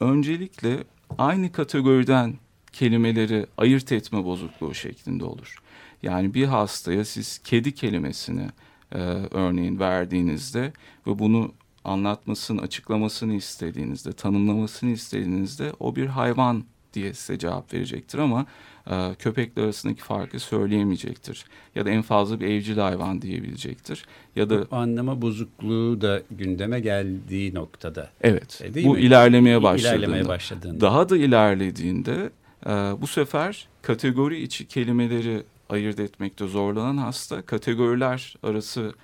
öncelikle 0.00 0.84
aynı 1.18 1.52
kategoriden 1.52 2.34
kelimeleri 2.72 3.46
ayırt 3.58 3.92
etme 3.92 4.24
bozukluğu 4.24 4.74
şeklinde 4.74 5.24
olur. 5.24 5.62
Yani 6.02 6.34
bir 6.34 6.46
hastaya 6.46 7.04
siz 7.04 7.38
kedi 7.38 7.74
kelimesini 7.74 8.48
e, 8.92 8.98
örneğin 9.30 9.80
verdiğinizde 9.80 10.72
ve 11.06 11.18
bunu 11.18 11.52
anlatmasını, 11.84 12.60
açıklamasını 12.60 13.34
istediğinizde, 13.34 14.12
tanımlamasını 14.12 14.90
istediğinizde 14.90 15.72
o 15.80 15.96
bir 15.96 16.06
hayvan 16.06 16.64
diye 16.94 17.14
size 17.14 17.38
cevap 17.38 17.74
verecektir 17.74 18.18
ama 18.18 18.46
e, 18.90 19.14
köpekler 19.18 19.62
arasındaki 19.62 20.02
farkı 20.02 20.40
söyleyemeyecektir. 20.40 21.44
Ya 21.74 21.86
da 21.86 21.90
en 21.90 22.02
fazla 22.02 22.40
bir 22.40 22.46
evcil 22.46 22.78
hayvan 22.78 23.22
diyebilecektir. 23.22 24.04
Ya 24.36 24.50
da 24.50 24.70
bu 24.70 24.76
anlama 24.76 25.22
bozukluğu 25.22 26.00
da 26.00 26.22
gündeme 26.30 26.80
geldiği 26.80 27.54
noktada. 27.54 28.10
Evet. 28.20 28.62
E, 28.64 28.84
bu 28.84 28.94
mi? 28.94 29.00
ilerlemeye 29.00 29.62
başladığında. 29.62 29.98
ilerlemeye 29.98 30.28
başladığında. 30.28 30.80
Daha 30.80 31.08
da 31.08 31.16
ilerlediğinde 31.16 32.30
e, 32.66 32.70
bu 32.70 33.06
sefer 33.06 33.68
kategori 33.82 34.42
içi 34.42 34.68
kelimeleri 34.68 35.42
ayırt 35.68 36.00
etmekte 36.00 36.46
zorlanan 36.46 36.96
hasta 36.96 37.42
kategoriler 37.42 38.34
arası 38.42 38.94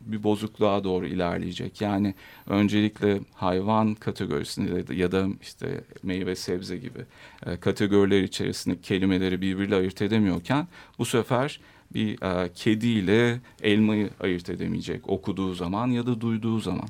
bir 0.00 0.22
bozukluğa 0.22 0.84
doğru 0.84 1.06
ilerleyecek. 1.06 1.80
Yani 1.80 2.14
öncelikle 2.46 3.20
hayvan 3.34 3.94
kategorisinde 3.94 4.94
ya 4.94 5.12
da 5.12 5.26
işte 5.42 5.84
meyve 6.02 6.36
sebze 6.36 6.76
gibi 6.76 6.98
e, 7.46 7.56
kategoriler 7.56 8.22
içerisinde 8.22 8.76
kelimeleri 8.82 9.40
birbiriyle 9.40 9.74
ayırt 9.74 10.02
edemiyorken 10.02 10.66
bu 10.98 11.04
sefer 11.04 11.60
bir 11.94 12.22
e, 12.22 12.50
kedi 12.54 12.86
ile 12.86 13.40
elmayı 13.62 14.10
ayırt 14.20 14.50
edemeyecek 14.50 15.08
okuduğu 15.08 15.54
zaman 15.54 15.88
ya 15.88 16.06
da 16.06 16.20
duyduğu 16.20 16.60
zaman. 16.60 16.88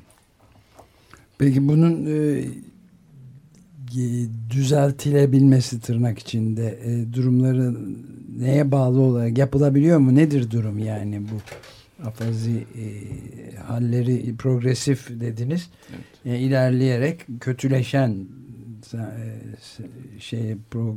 Peki 1.37 1.67
bunun 1.67 2.05
e, 2.05 2.45
düzeltilebilmesi 4.49 5.81
tırnak 5.81 6.19
içinde 6.19 6.79
e, 6.85 7.13
durumları 7.13 7.75
neye 8.39 8.71
bağlı 8.71 9.01
olarak 9.01 9.37
yapılabiliyor 9.37 9.99
mu? 9.99 10.15
Nedir 10.15 10.51
durum 10.51 10.79
yani 10.79 11.21
bu? 11.21 11.35
Afazi 12.05 12.67
e, 12.77 12.85
halleri 13.57 14.35
progresif 14.37 15.09
dediniz. 15.09 15.69
Evet. 15.89 16.35
E, 16.35 16.39
ilerleyerek 16.39 17.25
kötüleşen 17.39 18.27
e, 18.93 20.19
şey 20.19 20.57
pro, 20.71 20.95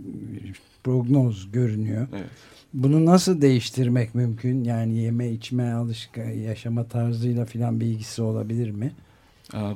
prognoz 0.85 1.53
görünüyor. 1.53 2.09
Evet. 2.13 2.31
Bunu 2.75 3.05
nasıl 3.05 3.41
değiştirmek 3.41 4.15
mümkün? 4.15 4.65
Yani 4.65 4.95
yeme 4.95 5.31
içme 5.31 5.73
alışka 5.73 6.23
yaşama 6.23 6.85
tarzıyla 6.85 7.45
filan 7.45 7.81
bir 7.81 7.87
ilgisi 7.87 8.23
olabilir 8.23 8.71
mi? 8.71 8.93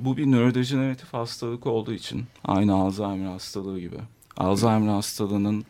Bu 0.00 0.16
bir 0.16 0.26
nörodejeneratif 0.26 1.12
hastalık 1.12 1.66
olduğu 1.66 1.92
için 1.92 2.24
aynı 2.44 2.74
Alzheimer 2.74 3.26
hastalığı 3.26 3.80
gibi. 3.80 3.96
Alzheimer 4.36 4.88
hastalığının 4.88 5.64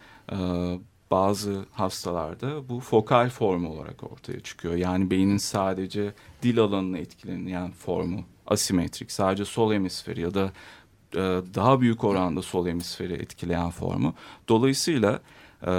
bazı 1.11 1.65
hastalarda 1.73 2.69
bu 2.69 2.81
fokal 2.81 3.31
formu 3.31 3.69
olarak 3.69 4.13
ortaya 4.13 4.41
çıkıyor. 4.41 4.75
Yani 4.75 5.11
beynin 5.11 5.37
sadece 5.37 6.13
dil 6.43 6.59
alanını 6.59 6.99
etkileyen 6.99 7.71
formu 7.71 8.25
asimetrik. 8.47 9.13
Sadece 9.13 9.45
sol 9.45 9.73
hemisferi 9.73 10.21
ya 10.21 10.35
da 10.35 10.53
e, 11.15 11.21
daha 11.55 11.81
büyük 11.81 12.05
oranda 12.05 12.43
sol 12.43 12.67
hemisferi 12.67 13.13
etkileyen 13.13 13.71
formu. 13.71 14.15
Dolayısıyla 14.49 15.21
e, 15.63 15.71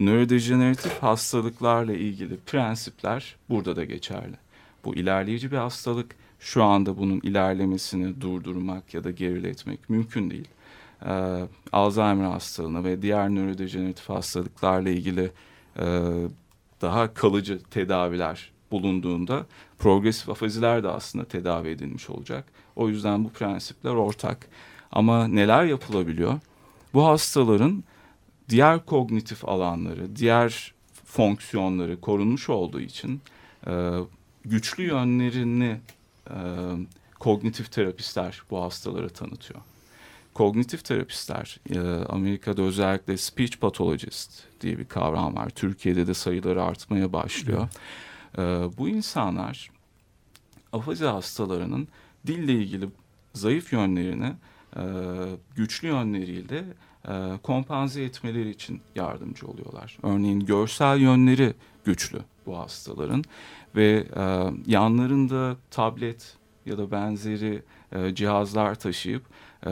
nörodejeneratif 0.00 1.02
hastalıklarla 1.02 1.92
ilgili 1.92 2.36
prensipler 2.36 3.36
burada 3.48 3.76
da 3.76 3.84
geçerli. 3.84 4.36
Bu 4.84 4.94
ilerleyici 4.94 5.52
bir 5.52 5.56
hastalık. 5.56 6.16
Şu 6.40 6.64
anda 6.64 6.98
bunun 6.98 7.20
ilerlemesini 7.20 8.20
durdurmak 8.20 8.94
ya 8.94 9.04
da 9.04 9.10
geriletmek 9.10 9.90
mümkün 9.90 10.30
değil 10.30 10.48
e, 11.06 11.46
Alzheimer 11.72 12.24
hastalığına 12.24 12.84
ve 12.84 13.02
diğer 13.02 13.34
nörodejeneratif 13.34 14.08
hastalıklarla 14.08 14.90
ilgili 14.90 15.30
e, 15.78 16.12
daha 16.80 17.14
kalıcı 17.14 17.62
tedaviler 17.62 18.52
bulunduğunda 18.70 19.46
progresif 19.78 20.28
afaziler 20.28 20.82
de 20.82 20.88
aslında 20.88 21.24
tedavi 21.24 21.68
edilmiş 21.68 22.10
olacak. 22.10 22.44
O 22.76 22.88
yüzden 22.88 23.24
bu 23.24 23.30
prensipler 23.30 23.90
ortak. 23.90 24.48
Ama 24.92 25.28
neler 25.28 25.64
yapılabiliyor? 25.64 26.40
bu 26.94 27.06
hastaların 27.06 27.84
diğer 28.48 28.86
kognitif 28.86 29.48
alanları, 29.48 30.16
diğer 30.16 30.74
fonksiyonları 31.04 32.00
korunmuş 32.00 32.48
olduğu 32.48 32.80
için 32.80 33.20
e, 33.66 33.90
güçlü 34.44 34.86
yönlerini 34.86 35.80
e, 36.30 36.36
kognitif 37.18 37.72
terapistler 37.72 38.42
bu 38.50 38.62
hastalara 38.62 39.08
tanıtıyor. 39.08 39.60
Kognitif 40.34 40.84
terapistler, 40.84 41.60
e, 41.70 41.78
Amerika'da 42.08 42.62
özellikle 42.62 43.16
speech 43.16 43.56
pathologist 43.60 44.42
diye 44.60 44.78
bir 44.78 44.84
kavram 44.84 45.36
var. 45.36 45.50
Türkiye'de 45.50 46.06
de 46.06 46.14
sayıları 46.14 46.62
artmaya 46.62 47.12
başlıyor. 47.12 47.68
E, 48.38 48.42
bu 48.78 48.88
insanlar 48.88 49.70
afazi 50.72 51.04
hastalarının 51.04 51.88
dille 52.26 52.52
ilgili 52.52 52.88
zayıf 53.34 53.72
yönlerini 53.72 54.32
e, 54.76 54.82
güçlü 55.56 55.88
yönleriyle 55.88 56.64
e, 57.08 57.12
kompanze 57.42 58.02
etmeleri 58.02 58.50
için 58.50 58.80
yardımcı 58.94 59.46
oluyorlar. 59.46 59.98
Örneğin 60.02 60.40
görsel 60.40 60.98
yönleri 60.98 61.54
güçlü 61.84 62.18
bu 62.46 62.58
hastaların 62.58 63.24
ve 63.76 64.06
yanlarında 64.66 65.56
tablet 65.70 66.36
ya 66.66 66.78
da 66.78 66.90
benzeri 66.90 67.62
cihazlar 68.14 68.74
taşıyıp 68.74 69.22
e, 69.66 69.70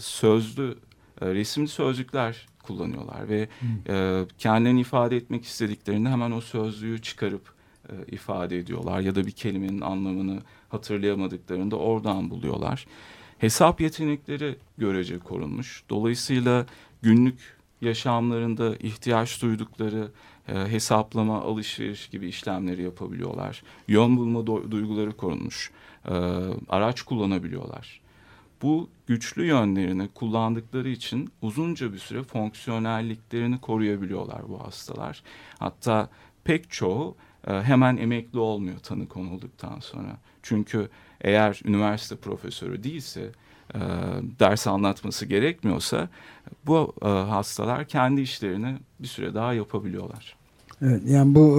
sözlü 0.00 0.78
e, 1.20 1.26
resimli 1.26 1.68
sözlükler 1.68 2.46
kullanıyorlar 2.62 3.28
ve 3.28 3.48
e, 3.88 4.24
kendilerini 4.38 4.80
ifade 4.80 5.16
etmek 5.16 5.44
istediklerinde 5.44 6.08
hemen 6.08 6.30
o 6.30 6.40
sözlüğü 6.40 7.02
çıkarıp 7.02 7.52
e, 7.88 7.92
ifade 8.06 8.58
ediyorlar 8.58 9.00
ya 9.00 9.14
da 9.14 9.26
bir 9.26 9.30
kelimenin 9.30 9.80
anlamını 9.80 10.42
hatırlayamadıklarında 10.68 11.76
oradan 11.76 12.30
buluyorlar. 12.30 12.86
Hesap 13.38 13.80
yetenekleri 13.80 14.56
görece 14.78 15.18
korunmuş. 15.18 15.82
Dolayısıyla 15.90 16.66
günlük 17.02 17.58
yaşamlarında 17.80 18.76
ihtiyaç 18.76 19.42
duydukları 19.42 20.08
e, 20.48 20.54
hesaplama, 20.54 21.42
alışveriş 21.42 22.08
gibi 22.08 22.28
işlemleri 22.28 22.82
yapabiliyorlar. 22.82 23.62
Yön 23.88 24.16
bulma 24.16 24.46
duyguları 24.46 25.16
korunmuş. 25.16 25.70
E, 26.04 26.14
araç 26.68 27.02
kullanabiliyorlar. 27.02 28.00
Bu 28.62 28.90
güçlü 29.06 29.46
yönlerini 29.46 30.08
kullandıkları 30.08 30.88
için 30.88 31.30
uzunca 31.42 31.92
bir 31.92 31.98
süre 31.98 32.22
fonksiyonelliklerini 32.22 33.60
koruyabiliyorlar 33.60 34.48
bu 34.48 34.64
hastalar. 34.64 35.22
Hatta 35.58 36.08
pek 36.44 36.70
çoğu 36.70 37.16
e, 37.46 37.52
hemen 37.52 37.96
emekli 37.96 38.38
olmuyor 38.38 38.78
tanı 38.78 39.08
konulduktan 39.08 39.80
sonra. 39.80 40.16
Çünkü 40.42 40.88
eğer 41.20 41.60
üniversite 41.64 42.16
profesörü 42.16 42.82
değilse 42.82 43.30
e, 43.74 43.78
ders 44.38 44.66
anlatması 44.66 45.26
gerekmiyorsa 45.26 46.08
bu 46.66 46.94
e, 47.02 47.08
hastalar 47.08 47.88
kendi 47.88 48.20
işlerini 48.20 48.76
bir 49.00 49.08
süre 49.08 49.34
daha 49.34 49.52
yapabiliyorlar. 49.52 50.36
Evet 50.82 51.02
yani 51.06 51.34
bu 51.34 51.58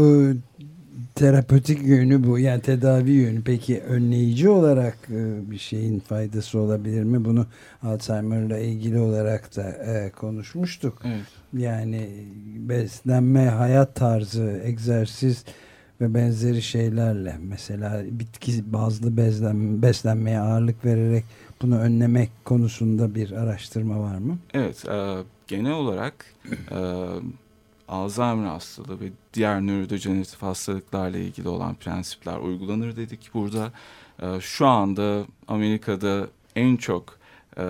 terapötik 1.15 1.87
yönü 1.87 2.23
bu 2.27 2.39
yani 2.39 2.61
tedavi 2.61 3.11
yönü 3.11 3.43
peki 3.43 3.81
önleyici 3.81 4.49
olarak 4.49 4.97
e, 5.09 5.51
bir 5.51 5.57
şeyin 5.57 5.99
faydası 5.99 6.59
olabilir 6.59 7.03
mi? 7.03 7.25
Bunu 7.25 7.45
Alzheimer'la 7.83 8.57
ilgili 8.57 8.99
olarak 8.99 9.55
da 9.55 9.69
e, 9.69 10.11
konuşmuştuk. 10.11 11.01
Evet. 11.05 11.25
Yani 11.53 12.09
beslenme, 12.55 13.45
hayat 13.45 13.95
tarzı, 13.95 14.61
egzersiz 14.63 15.43
ve 16.01 16.13
benzeri 16.13 16.61
şeylerle 16.61 17.35
mesela 17.41 18.03
bitki 18.11 18.73
bazlı 18.73 19.17
beslenme, 19.17 19.81
beslenmeye 19.81 20.39
ağırlık 20.39 20.85
vererek 20.85 21.23
bunu 21.61 21.79
önlemek 21.79 22.29
konusunda 22.45 23.15
bir 23.15 23.31
araştırma 23.31 23.99
var 23.99 24.17
mı? 24.17 24.37
Evet, 24.53 24.85
e, 24.89 25.17
genel 25.47 25.73
olarak 25.73 26.25
e, 26.71 26.79
Alzheimer 27.89 28.47
hastalığı 28.47 28.99
ve 28.99 29.11
diğer 29.33 29.61
nörodejeneratif 29.61 30.41
hastalıklarla 30.41 31.17
ilgili 31.17 31.49
olan 31.49 31.75
prensipler 31.75 32.37
uygulanır 32.37 32.95
dedik. 32.95 33.29
Burada 33.33 33.71
e, 34.21 34.41
şu 34.41 34.67
anda 34.67 35.25
Amerika'da 35.47 36.27
en 36.55 36.75
çok 36.75 37.19
e, 37.57 37.63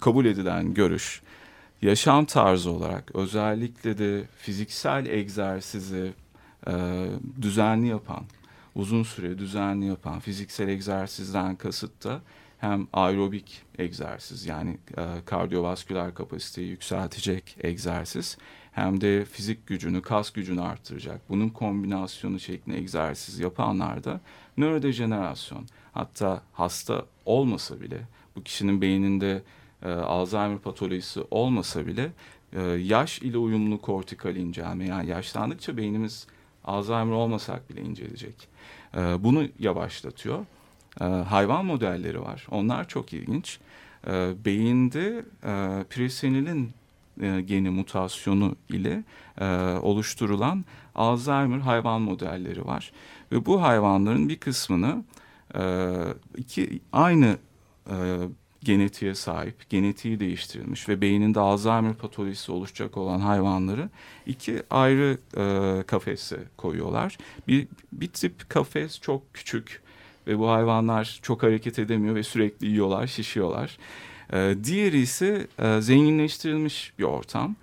kabul 0.00 0.24
edilen 0.24 0.74
görüş 0.74 1.22
yaşam 1.82 2.24
tarzı 2.24 2.70
olarak 2.70 3.10
özellikle 3.14 3.98
de 3.98 4.24
fiziksel 4.38 5.06
egzersizi 5.06 6.12
e, 6.66 7.06
düzenli 7.42 7.86
yapan, 7.86 8.24
uzun 8.74 9.02
süre 9.02 9.38
düzenli 9.38 9.86
yapan 9.86 10.20
fiziksel 10.20 10.68
egzersizden 10.68 11.56
kasıt 11.56 12.04
da 12.04 12.20
hem 12.58 12.86
aerobik 12.92 13.62
egzersiz 13.78 14.46
yani 14.46 14.78
e, 14.98 15.04
kardiyovasküler 15.24 16.14
kapasiteyi 16.14 16.68
yükseltecek 16.68 17.56
egzersiz 17.60 18.38
hem 18.76 19.00
de 19.00 19.24
fizik 19.24 19.66
gücünü, 19.66 20.02
kas 20.02 20.30
gücünü 20.30 20.60
arttıracak. 20.60 21.20
Bunun 21.28 21.48
kombinasyonu 21.48 22.40
şeklinde 22.40 22.78
egzersiz 22.78 23.38
yapanlarda 23.38 24.20
nörodejenerasyon 24.56 25.66
hatta 25.92 26.42
hasta 26.52 27.04
olmasa 27.24 27.80
bile 27.80 28.00
bu 28.36 28.42
kişinin 28.42 28.80
beyninde 28.80 29.42
e, 29.82 29.88
Alzheimer 29.90 30.58
patolojisi 30.58 31.20
olmasa 31.30 31.86
bile 31.86 32.12
e, 32.52 32.62
yaş 32.62 33.18
ile 33.18 33.38
uyumlu 33.38 33.80
kortikal 33.80 34.36
incelme 34.36 34.86
yani 34.86 35.10
yaşlandıkça 35.10 35.76
beynimiz 35.76 36.26
Alzheimer 36.64 37.12
olmasak 37.12 37.70
bile 37.70 37.80
inceleyecek. 37.80 38.48
E, 38.94 38.98
bunu 38.98 39.48
yavaşlatıyor. 39.58 40.46
E, 41.00 41.04
hayvan 41.04 41.64
modelleri 41.64 42.20
var. 42.20 42.46
Onlar 42.50 42.88
çok 42.88 43.12
ilginç. 43.12 43.58
E, 44.06 44.32
beyinde 44.44 45.24
e, 45.44 45.84
presenilin 45.90 46.72
e, 47.20 47.40
geni 47.40 47.70
mutasyonu 47.70 48.56
ile 48.68 49.04
e, 49.40 49.46
oluşturulan 49.82 50.64
Alzheimer 50.94 51.58
hayvan 51.58 52.02
modelleri 52.02 52.66
var. 52.66 52.92
Ve 53.32 53.46
bu 53.46 53.62
hayvanların 53.62 54.28
bir 54.28 54.36
kısmını 54.36 55.04
e, 55.54 55.92
iki 56.36 56.80
aynı 56.92 57.36
e, 57.90 57.94
genetiğe 58.64 59.14
sahip, 59.14 59.70
genetiği 59.70 60.20
değiştirilmiş 60.20 60.88
ve 60.88 61.00
beyninde 61.00 61.40
Alzheimer 61.40 61.94
patolojisi 61.94 62.52
oluşacak 62.52 62.96
olan 62.96 63.20
hayvanları 63.20 63.88
iki 64.26 64.62
ayrı 64.70 65.18
e, 65.36 65.82
kafese 65.82 66.44
koyuyorlar. 66.56 67.18
Bir, 67.48 67.68
bir 67.92 68.08
tip 68.08 68.50
kafes 68.50 69.00
çok 69.00 69.34
küçük 69.34 69.82
ve 70.26 70.38
bu 70.38 70.50
hayvanlar 70.50 71.18
çok 71.22 71.42
hareket 71.42 71.78
edemiyor 71.78 72.14
ve 72.14 72.22
sürekli 72.22 72.66
yiyorlar, 72.66 73.06
şişiyorlar. 73.06 73.78
E, 74.32 74.56
diğeri 74.64 74.98
ise 74.98 75.46
e, 75.58 75.80
zenginleştirilmiş 75.80 76.92
bir 76.98 77.04
ortam 77.04 77.56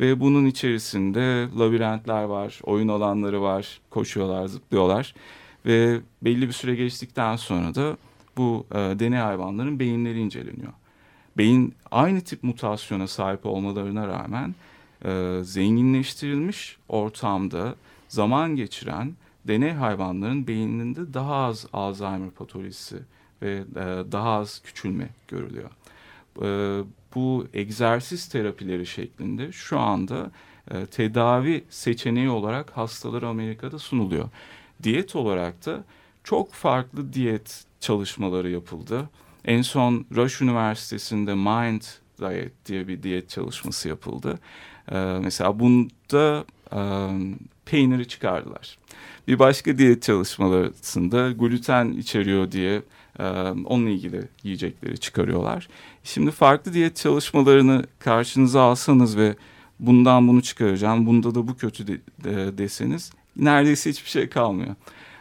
ve 0.00 0.20
bunun 0.20 0.46
içerisinde 0.46 1.48
labirentler 1.58 2.22
var, 2.22 2.60
oyun 2.62 2.88
alanları 2.88 3.42
var, 3.42 3.80
koşuyorlar, 3.90 4.46
zıplıyorlar 4.46 5.14
ve 5.66 6.00
belli 6.22 6.48
bir 6.48 6.52
süre 6.52 6.74
geçtikten 6.74 7.36
sonra 7.36 7.74
da 7.74 7.96
bu 8.36 8.66
e, 8.72 8.76
deney 8.76 9.18
hayvanların 9.18 9.78
beyinleri 9.78 10.20
inceleniyor. 10.20 10.72
Beyin 11.38 11.74
aynı 11.90 12.20
tip 12.20 12.42
mutasyona 12.42 13.06
sahip 13.06 13.46
olmalarına 13.46 14.08
rağmen 14.08 14.54
e, 15.04 15.40
zenginleştirilmiş 15.44 16.76
ortamda 16.88 17.74
zaman 18.08 18.56
geçiren 18.56 19.14
deney 19.48 19.72
hayvanların 19.72 20.46
beyninde 20.46 21.14
daha 21.14 21.34
az 21.34 21.66
Alzheimer 21.72 22.30
patolojisi 22.30 22.96
ve 23.42 23.54
e, 23.56 24.12
daha 24.12 24.30
az 24.30 24.62
küçülme 24.64 25.08
görülüyor. 25.28 25.70
E, 26.42 26.80
bu 27.14 27.46
egzersiz 27.54 28.28
terapileri 28.28 28.86
şeklinde 28.86 29.52
şu 29.52 29.78
anda 29.78 30.30
e, 30.70 30.86
tedavi 30.86 31.64
seçeneği 31.70 32.30
olarak 32.30 32.76
hastalara 32.76 33.28
Amerika'da 33.28 33.78
sunuluyor. 33.78 34.28
Diyet 34.82 35.16
olarak 35.16 35.66
da 35.66 35.84
çok 36.24 36.52
farklı 36.52 37.12
diyet 37.12 37.64
çalışmaları 37.80 38.50
yapıldı. 38.50 39.10
En 39.44 39.62
son 39.62 40.06
Rush 40.14 40.42
Üniversitesi'nde 40.42 41.34
Mind 41.34 41.82
Diet 42.20 42.66
diye 42.66 42.88
bir 42.88 43.02
diyet 43.02 43.28
çalışması 43.28 43.88
yapıldı. 43.88 44.38
Ee, 44.92 45.18
mesela 45.22 45.58
bunda 45.58 46.44
e, 46.72 46.80
peyniri 47.64 48.08
çıkardılar. 48.08 48.78
Bir 49.28 49.38
başka 49.38 49.78
diyet 49.78 50.02
çalışmalarında 50.02 51.32
gluten 51.32 51.92
içeriyor 51.92 52.52
diye 52.52 52.82
e, 53.18 53.24
onunla 53.64 53.90
ilgili 53.90 54.28
yiyecekleri 54.42 54.98
çıkarıyorlar. 54.98 55.68
Şimdi 56.06 56.30
farklı 56.30 56.74
diyet 56.74 56.96
çalışmalarını 56.96 57.84
karşınıza 57.98 58.62
alsanız 58.62 59.16
ve 59.16 59.36
bundan 59.80 60.28
bunu 60.28 60.42
çıkaracağım, 60.42 61.06
bunda 61.06 61.34
da 61.34 61.48
bu 61.48 61.56
kötü 61.56 61.86
de, 61.86 62.00
de, 62.24 62.58
deseniz 62.58 63.12
neredeyse 63.36 63.90
hiçbir 63.90 64.10
şey 64.10 64.28
kalmıyor. 64.28 64.74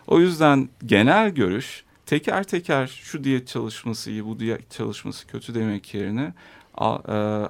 O 0.07 0.19
yüzden 0.19 0.69
genel 0.85 1.29
görüş 1.29 1.83
teker 2.05 2.43
teker 2.43 2.87
şu 3.03 3.23
diyet 3.23 3.47
çalışması 3.47 4.11
iyi, 4.11 4.25
bu 4.25 4.39
diyet 4.39 4.71
çalışması 4.71 5.27
kötü 5.27 5.55
demek 5.55 5.93
yerine 5.93 6.33
e, 6.81 6.83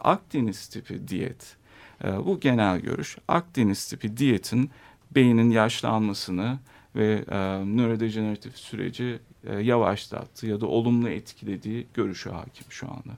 Akdeniz 0.03 0.67
tipi 0.67 1.07
diyet. 1.07 1.57
E, 2.03 2.25
bu 2.25 2.39
genel 2.39 2.79
görüş. 2.79 3.17
Akdeniz 3.27 3.85
tipi 3.85 4.17
diyetin 4.17 4.69
beynin 5.15 5.49
yaşlanmasını 5.49 6.59
ve 6.95 7.23
e, 7.31 7.37
nörodejeneratif 7.65 8.57
süreci 8.57 9.19
e, 9.47 9.55
yavaşlattı 9.55 10.47
ya 10.47 10.61
da 10.61 10.67
olumlu 10.67 11.09
etkilediği 11.09 11.87
görüşü 11.93 12.29
hakim 12.29 12.65
şu 12.69 12.87
anda. 12.87 13.17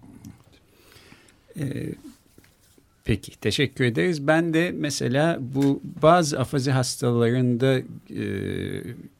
E, 1.59 1.93
Peki 3.07 3.39
teşekkür 3.39 3.85
ederiz. 3.85 4.27
Ben 4.27 4.53
de 4.53 4.71
mesela 4.75 5.39
bu 5.41 5.81
bazı 6.01 6.39
afazi 6.39 6.71
hastalarında 6.71 7.77
e, 7.77 8.25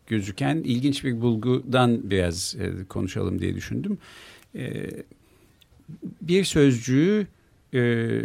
gözüken 0.07 0.55
ilginç 0.57 1.03
bir 1.03 1.21
bulgudan 1.21 2.09
biraz 2.09 2.55
e, 2.59 2.83
konuşalım 2.83 3.39
diye 3.39 3.55
düşündüm. 3.55 3.97
E, 4.55 4.89
bir 6.21 6.43
sözcüğü 6.43 7.27
e, 7.73 8.21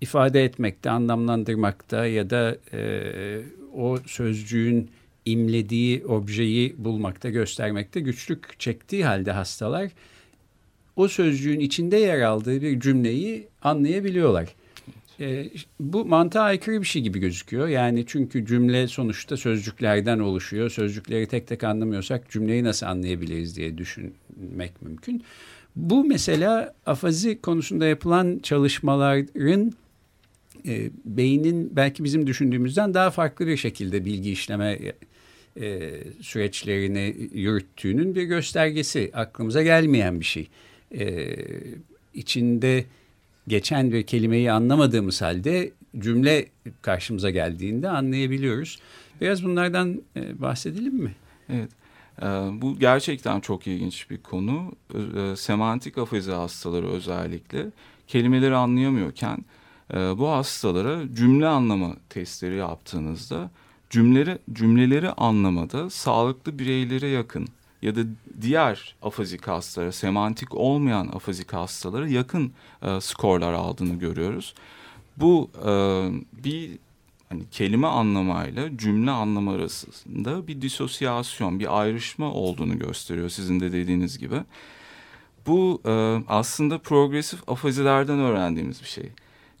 ifade 0.00 0.44
etmekte, 0.44 0.90
anlamlandırmakta 0.90 2.06
ya 2.06 2.30
da 2.30 2.56
e, 2.72 3.40
o 3.76 3.98
sözcüğün 4.06 4.90
imlediği 5.32 6.06
objeyi 6.06 6.74
bulmakta, 6.78 7.30
göstermekte 7.30 8.00
güçlük 8.00 8.60
çektiği 8.60 9.04
halde 9.04 9.32
hastalar 9.32 9.90
o 10.96 11.08
sözcüğün 11.08 11.60
içinde 11.60 11.96
yer 11.96 12.20
aldığı 12.20 12.62
bir 12.62 12.80
cümleyi 12.80 13.48
anlayabiliyorlar. 13.62 14.54
E, 15.20 15.50
bu 15.80 16.04
mantığa 16.04 16.42
aykırı 16.42 16.80
bir 16.80 16.86
şey 16.86 17.02
gibi 17.02 17.18
gözüküyor. 17.18 17.68
Yani 17.68 18.04
çünkü 18.06 18.46
cümle 18.46 18.88
sonuçta 18.88 19.36
sözcüklerden 19.36 20.18
oluşuyor. 20.18 20.70
Sözcükleri 20.70 21.26
tek 21.26 21.46
tek 21.46 21.64
anlamıyorsak 21.64 22.30
cümleyi 22.30 22.64
nasıl 22.64 22.86
anlayabiliriz 22.86 23.56
diye 23.56 23.78
düşünmek 23.78 24.82
mümkün. 24.82 25.22
Bu 25.76 26.04
mesela 26.04 26.74
afazi 26.86 27.40
konusunda 27.40 27.86
yapılan 27.86 28.38
çalışmaların 28.42 29.72
e, 30.66 30.90
beynin 31.04 31.76
belki 31.76 32.04
bizim 32.04 32.26
düşündüğümüzden 32.26 32.94
daha 32.94 33.10
farklı 33.10 33.46
bir 33.46 33.56
şekilde 33.56 34.04
bilgi 34.04 34.32
işleme 34.32 34.78
e, 35.60 35.90
süreçlerini 36.20 37.28
yürüttüğünün 37.32 38.14
bir 38.14 38.22
göstergesi. 38.22 39.10
Aklımıza 39.14 39.62
gelmeyen 39.62 40.20
bir 40.20 40.24
şey. 40.24 40.48
E, 40.98 41.36
içinde 42.14 42.84
geçen 43.48 43.92
bir 43.92 44.02
kelimeyi 44.02 44.52
anlamadığımız 44.52 45.22
halde 45.22 45.72
cümle 45.98 46.46
karşımıza 46.82 47.30
geldiğinde 47.30 47.88
anlayabiliyoruz. 47.88 48.78
Biraz 49.20 49.44
bunlardan 49.44 50.02
e, 50.16 50.40
bahsedelim 50.40 50.94
mi? 50.94 51.14
Evet. 51.48 51.70
E, 52.22 52.26
bu 52.62 52.78
gerçekten 52.78 53.40
çok 53.40 53.66
ilginç 53.66 54.10
bir 54.10 54.18
konu. 54.18 54.72
E, 54.94 55.36
semantik 55.36 55.98
afazi 55.98 56.30
hastaları 56.30 56.88
özellikle 56.88 57.66
kelimeleri 58.06 58.54
anlayamıyorken 58.54 59.44
bu 59.92 60.28
hastalara 60.28 61.14
cümle 61.14 61.46
anlama 61.46 61.96
testleri 62.08 62.56
yaptığınızda 62.56 63.50
cümleleri 63.90 64.38
cümleleri 64.52 65.10
anlamada 65.10 65.90
sağlıklı 65.90 66.58
bireylere 66.58 67.08
yakın 67.08 67.48
ya 67.82 67.96
da 67.96 68.00
diğer 68.40 68.94
afazik 69.02 69.48
hastalara, 69.48 69.92
semantik 69.92 70.54
olmayan 70.54 71.08
afazik 71.08 71.52
hastalara 71.52 72.08
yakın 72.08 72.52
e, 72.82 73.00
skorlar 73.00 73.52
aldığını 73.52 73.94
görüyoruz. 73.98 74.54
Bu 75.16 75.50
e, 75.66 75.70
bir 76.44 76.70
hani 77.28 77.42
kelime 77.50 77.86
anlamayla 77.86 78.76
cümle 78.76 79.10
anlamı 79.10 79.50
arasında 79.50 80.46
bir 80.46 80.62
disosyasyon, 80.62 81.60
bir 81.60 81.80
ayrışma 81.80 82.32
olduğunu 82.32 82.78
gösteriyor 82.78 83.28
sizin 83.28 83.60
de 83.60 83.72
dediğiniz 83.72 84.18
gibi. 84.18 84.36
Bu 85.46 85.80
e, 85.86 85.90
aslında 86.28 86.78
progresif 86.78 87.48
afazilerden 87.48 88.18
öğrendiğimiz 88.18 88.82
bir 88.82 88.88
şey. 88.88 89.10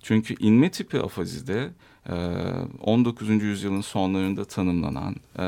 Çünkü 0.08 0.34
inme 0.40 0.70
tipi 0.70 1.00
afazide 1.00 1.70
19. 2.80 3.28
yüzyılın 3.28 3.80
sonlarında 3.80 4.44
tanımlanan 4.44 5.16
e, 5.38 5.44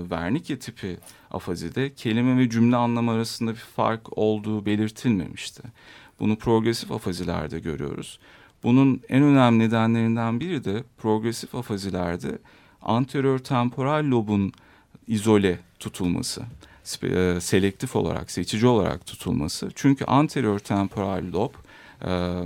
Wernicke 0.00 0.58
tipi 0.58 0.96
afazide 1.30 1.94
kelime 1.94 2.38
ve 2.38 2.50
cümle 2.50 2.76
anlamı 2.76 3.10
arasında 3.10 3.50
bir 3.50 3.56
fark 3.76 4.18
olduğu 4.18 4.66
belirtilmemişti. 4.66 5.62
Bunu 6.20 6.36
progresif 6.36 6.92
afazilerde 6.92 7.60
görüyoruz. 7.60 8.18
Bunun 8.62 9.00
en 9.08 9.22
önemli 9.22 9.58
nedenlerinden 9.58 10.40
biri 10.40 10.64
de 10.64 10.84
progresif 10.98 11.54
afazilerde 11.54 12.38
anterior 12.82 13.38
temporal 13.38 14.10
lobun 14.10 14.52
izole 15.08 15.58
tutulması, 15.78 16.42
e, 17.02 17.38
selektif 17.40 17.96
olarak, 17.96 18.30
seçici 18.30 18.66
olarak 18.66 19.06
tutulması. 19.06 19.70
Çünkü 19.74 20.04
anterior 20.04 20.58
temporal 20.58 21.32
lob 21.32 21.52
e, 22.04 22.42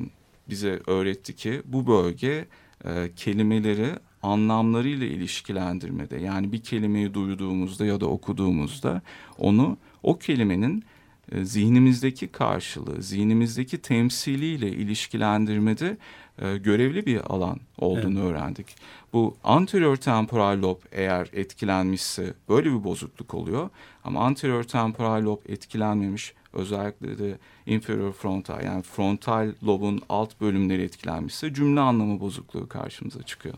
bize 0.49 0.81
öğretti 0.87 1.37
ki 1.37 1.63
bu 1.65 1.87
bölge 1.87 2.47
e, 2.85 3.11
kelimeleri 3.17 3.91
anlamlarıyla 4.23 5.07
ilişkilendirmede 5.07 6.17
yani 6.17 6.53
bir 6.53 6.63
kelimeyi 6.63 7.15
duyduğumuzda 7.15 7.87
ya 7.87 8.01
da 8.01 8.07
okuduğumuzda 8.07 9.03
onu 9.39 9.77
o 10.03 10.19
kelimenin 10.19 10.85
e, 11.33 11.45
zihnimizdeki 11.45 12.29
karşılığı, 12.29 13.03
zihnimizdeki 13.03 13.79
temsiliyle 13.79 14.69
ilişkilendirmede 14.69 15.97
e, 16.39 16.57
görevli 16.57 17.07
bir 17.07 17.21
alan 17.35 17.61
olduğunu 17.79 18.21
evet. 18.21 18.31
öğrendik. 18.31 18.67
Bu 19.13 19.37
anterior 19.45 19.97
temporal 19.97 20.63
lob 20.63 20.79
eğer 20.93 21.31
etkilenmişse 21.33 22.35
böyle 22.49 22.71
bir 22.71 22.85
bozukluk 22.85 23.35
oluyor 23.35 23.71
ama 24.05 24.25
anterior 24.25 24.63
temporal 24.63 25.25
lob 25.25 25.39
etkilenmemiş 25.49 26.35
özellikle 26.57 27.19
de 27.19 27.39
inferior 27.67 28.13
frontal 28.13 28.65
yani 28.65 28.83
frontal 28.83 29.53
lobun 29.65 30.01
alt 30.09 30.41
bölümleri 30.41 30.83
etkilenmişse 30.83 31.55
cümle 31.55 31.81
anlamı 31.81 32.21
bozukluğu 32.21 32.69
karşımıza 32.69 33.23
çıkıyor. 33.23 33.55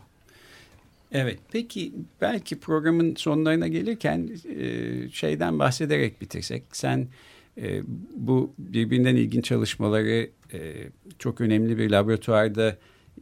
Evet 1.11 1.39
peki 1.51 1.93
belki 2.21 2.59
programın 2.59 3.15
sonlarına 3.15 3.67
gelirken 3.67 4.29
e, 4.59 5.09
şeyden 5.09 5.59
bahsederek 5.59 6.21
bitirsek 6.21 6.63
sen 6.71 7.07
e, 7.57 7.81
bu 8.15 8.53
birbirinden 8.57 9.15
ilginç 9.15 9.45
çalışmaları 9.45 10.29
e, 10.53 10.73
çok 11.19 11.41
önemli 11.41 11.77
bir 11.77 11.89
laboratuvarda 11.89 12.77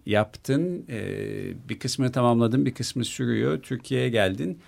yaptın 0.06 0.86
bir 1.70 1.80
kısmını 1.80 2.12
tamamladın 2.12 2.66
bir 2.66 2.74
kısmı 2.74 3.06
sürüyor 3.06 3.62
Türkiye'ye 3.62 4.10
geldin 4.10 4.60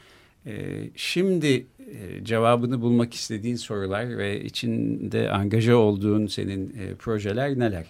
şimdi 0.96 1.66
cevabını 2.24 2.82
bulmak 2.82 3.14
istediğin 3.14 3.56
sorular 3.56 4.18
ve 4.18 4.44
içinde 4.44 5.32
angaja 5.32 5.76
olduğun 5.76 6.28
senin 6.28 6.76
projeler 7.00 7.60
neler? 7.60 7.86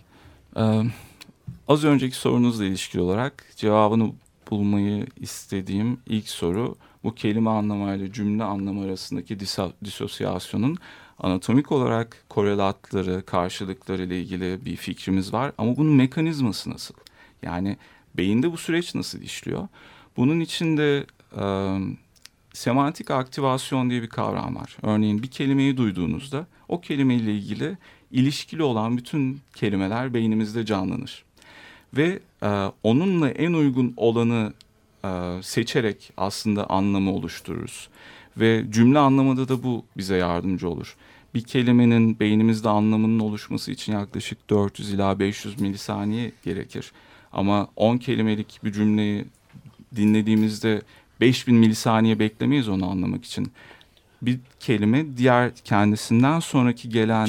Az 1.68 1.84
önceki 1.84 2.16
sorunuzla 2.16 2.66
ilişkili 2.66 3.02
olarak 3.02 3.46
cevabını 3.56 4.12
bulmayı 4.52 5.08
istediğim 5.20 5.98
ilk 6.08 6.30
soru 6.30 6.76
bu 7.04 7.16
kelime 7.16 7.50
anlamayla 7.50 8.14
cümle 8.14 8.44
anlamı 8.44 8.86
arasındaki 8.86 9.40
disosyasyonun 9.86 10.78
anatomik 11.20 11.72
olarak 11.72 12.26
korelatları, 12.30 13.26
karşılıkları 13.26 14.04
ile 14.04 14.22
ilgili 14.22 14.66
bir 14.66 14.76
fikrimiz 14.76 15.34
var 15.34 15.52
ama 15.58 15.78
bunun 15.78 15.94
mekanizması 15.94 16.70
nasıl? 16.70 16.96
Yani 17.44 17.78
beyinde 18.18 18.52
bu 18.52 18.58
süreç 18.58 18.96
nasıl 18.96 19.22
işliyor? 19.22 19.68
Bunun 20.18 20.40
içinde 20.40 21.06
e, 21.38 21.44
semantik 22.54 23.12
aktivasyon 23.12 23.90
diye 23.90 24.02
bir 24.02 24.08
kavram 24.08 24.56
var. 24.56 24.78
Örneğin 24.84 25.24
bir 25.24 25.28
kelimeyi 25.28 25.78
duyduğunuzda 25.78 26.48
o 26.68 26.82
kelimeyle 26.82 27.34
ilgili 27.34 27.78
ilişkili 28.12 28.64
olan 28.64 28.98
bütün 28.98 29.40
kelimeler 29.56 30.14
beynimizde 30.14 30.66
canlanır 30.66 31.24
ve 31.94 32.20
e, 32.44 32.72
onunla 32.84 33.30
en 33.30 33.54
uygun 33.54 33.94
olanı 33.98 34.54
e, 35.06 35.10
seçerek 35.42 36.12
aslında 36.18 36.70
anlamı 36.70 37.14
oluştururuz. 37.14 37.90
Ve 38.38 38.66
cümle 38.70 39.00
anlamında 39.00 39.48
da 39.48 39.64
bu 39.64 39.86
bize 39.98 40.16
yardımcı 40.16 40.70
olur. 40.70 40.96
Bir 41.34 41.44
kelimenin 41.44 42.20
beynimizde 42.20 42.70
anlamının 42.70 43.20
oluşması 43.20 43.72
için 43.72 43.94
yaklaşık 43.94 44.50
400 44.50 44.94
ila 44.94 45.20
500 45.20 45.62
milisaniye 45.62 46.32
gerekir. 46.44 46.92
Ama 47.34 47.68
10 47.76 47.98
kelimelik 47.98 48.60
bir 48.64 48.72
cümleyi 48.72 49.26
dinlediğimizde 49.96 50.82
5000 51.22 51.56
milisaniye 51.56 52.20
beklemeyiz 52.20 52.70
onu 52.70 52.90
anlamak 52.90 53.26
için. 53.26 53.52
Bir 54.22 54.40
kelime 54.60 55.18
diğer 55.18 55.56
kendisinden 55.56 56.40
sonraki 56.40 56.90
gelen 56.90 57.28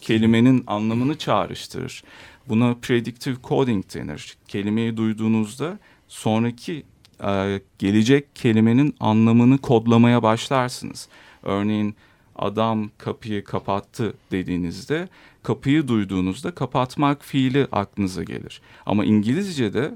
kelimenin 0.00 0.64
anlamını 0.66 1.18
çağrıştırır. 1.18 2.02
Buna 2.48 2.74
predictive 2.82 3.36
coding 3.44 3.84
denir. 3.94 4.36
Kelimeyi 4.48 4.96
duyduğunuzda 4.96 5.78
sonraki 6.08 6.84
e, 7.24 7.60
gelecek 7.78 8.36
kelimenin 8.36 8.94
anlamını 9.00 9.58
kodlamaya 9.58 10.22
başlarsınız. 10.22 11.08
Örneğin 11.42 11.94
adam 12.36 12.90
kapıyı 12.98 13.44
kapattı 13.44 14.14
dediğinizde 14.30 15.08
kapıyı 15.42 15.88
duyduğunuzda 15.88 16.50
kapatmak 16.54 17.24
fiili 17.24 17.66
aklınıza 17.72 18.22
gelir. 18.22 18.60
Ama 18.86 19.04
İngilizce'de 19.04 19.94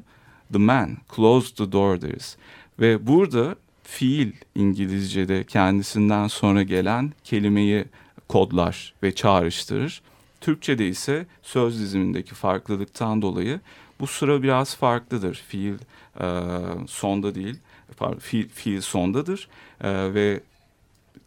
the 0.52 0.58
man 0.58 0.96
closed 1.16 1.56
the 1.56 1.72
door 1.72 2.00
deriz. 2.00 2.36
Ve 2.80 3.06
burada 3.06 3.56
fiil 3.82 4.32
İngilizce'de 4.54 5.44
kendisinden 5.44 6.26
sonra 6.26 6.62
gelen 6.62 7.12
kelimeyi 7.24 7.84
kodlar 8.28 8.94
ve 9.02 9.14
çağrıştırır. 9.14 10.02
Türkçe'de 10.40 10.88
ise 10.88 11.26
söz 11.42 11.80
dizimindeki 11.80 12.34
farklılıktan 12.34 13.22
dolayı 13.22 13.60
bu 14.00 14.06
sıra 14.06 14.42
biraz 14.42 14.76
farklıdır. 14.76 15.44
Fiil 15.48 15.74
e, 16.20 16.26
sonda 16.86 17.34
değil, 17.34 17.56
fiil, 18.18 18.48
fiil 18.48 18.80
sondadır 18.80 19.48
e, 19.80 20.14
ve 20.14 20.40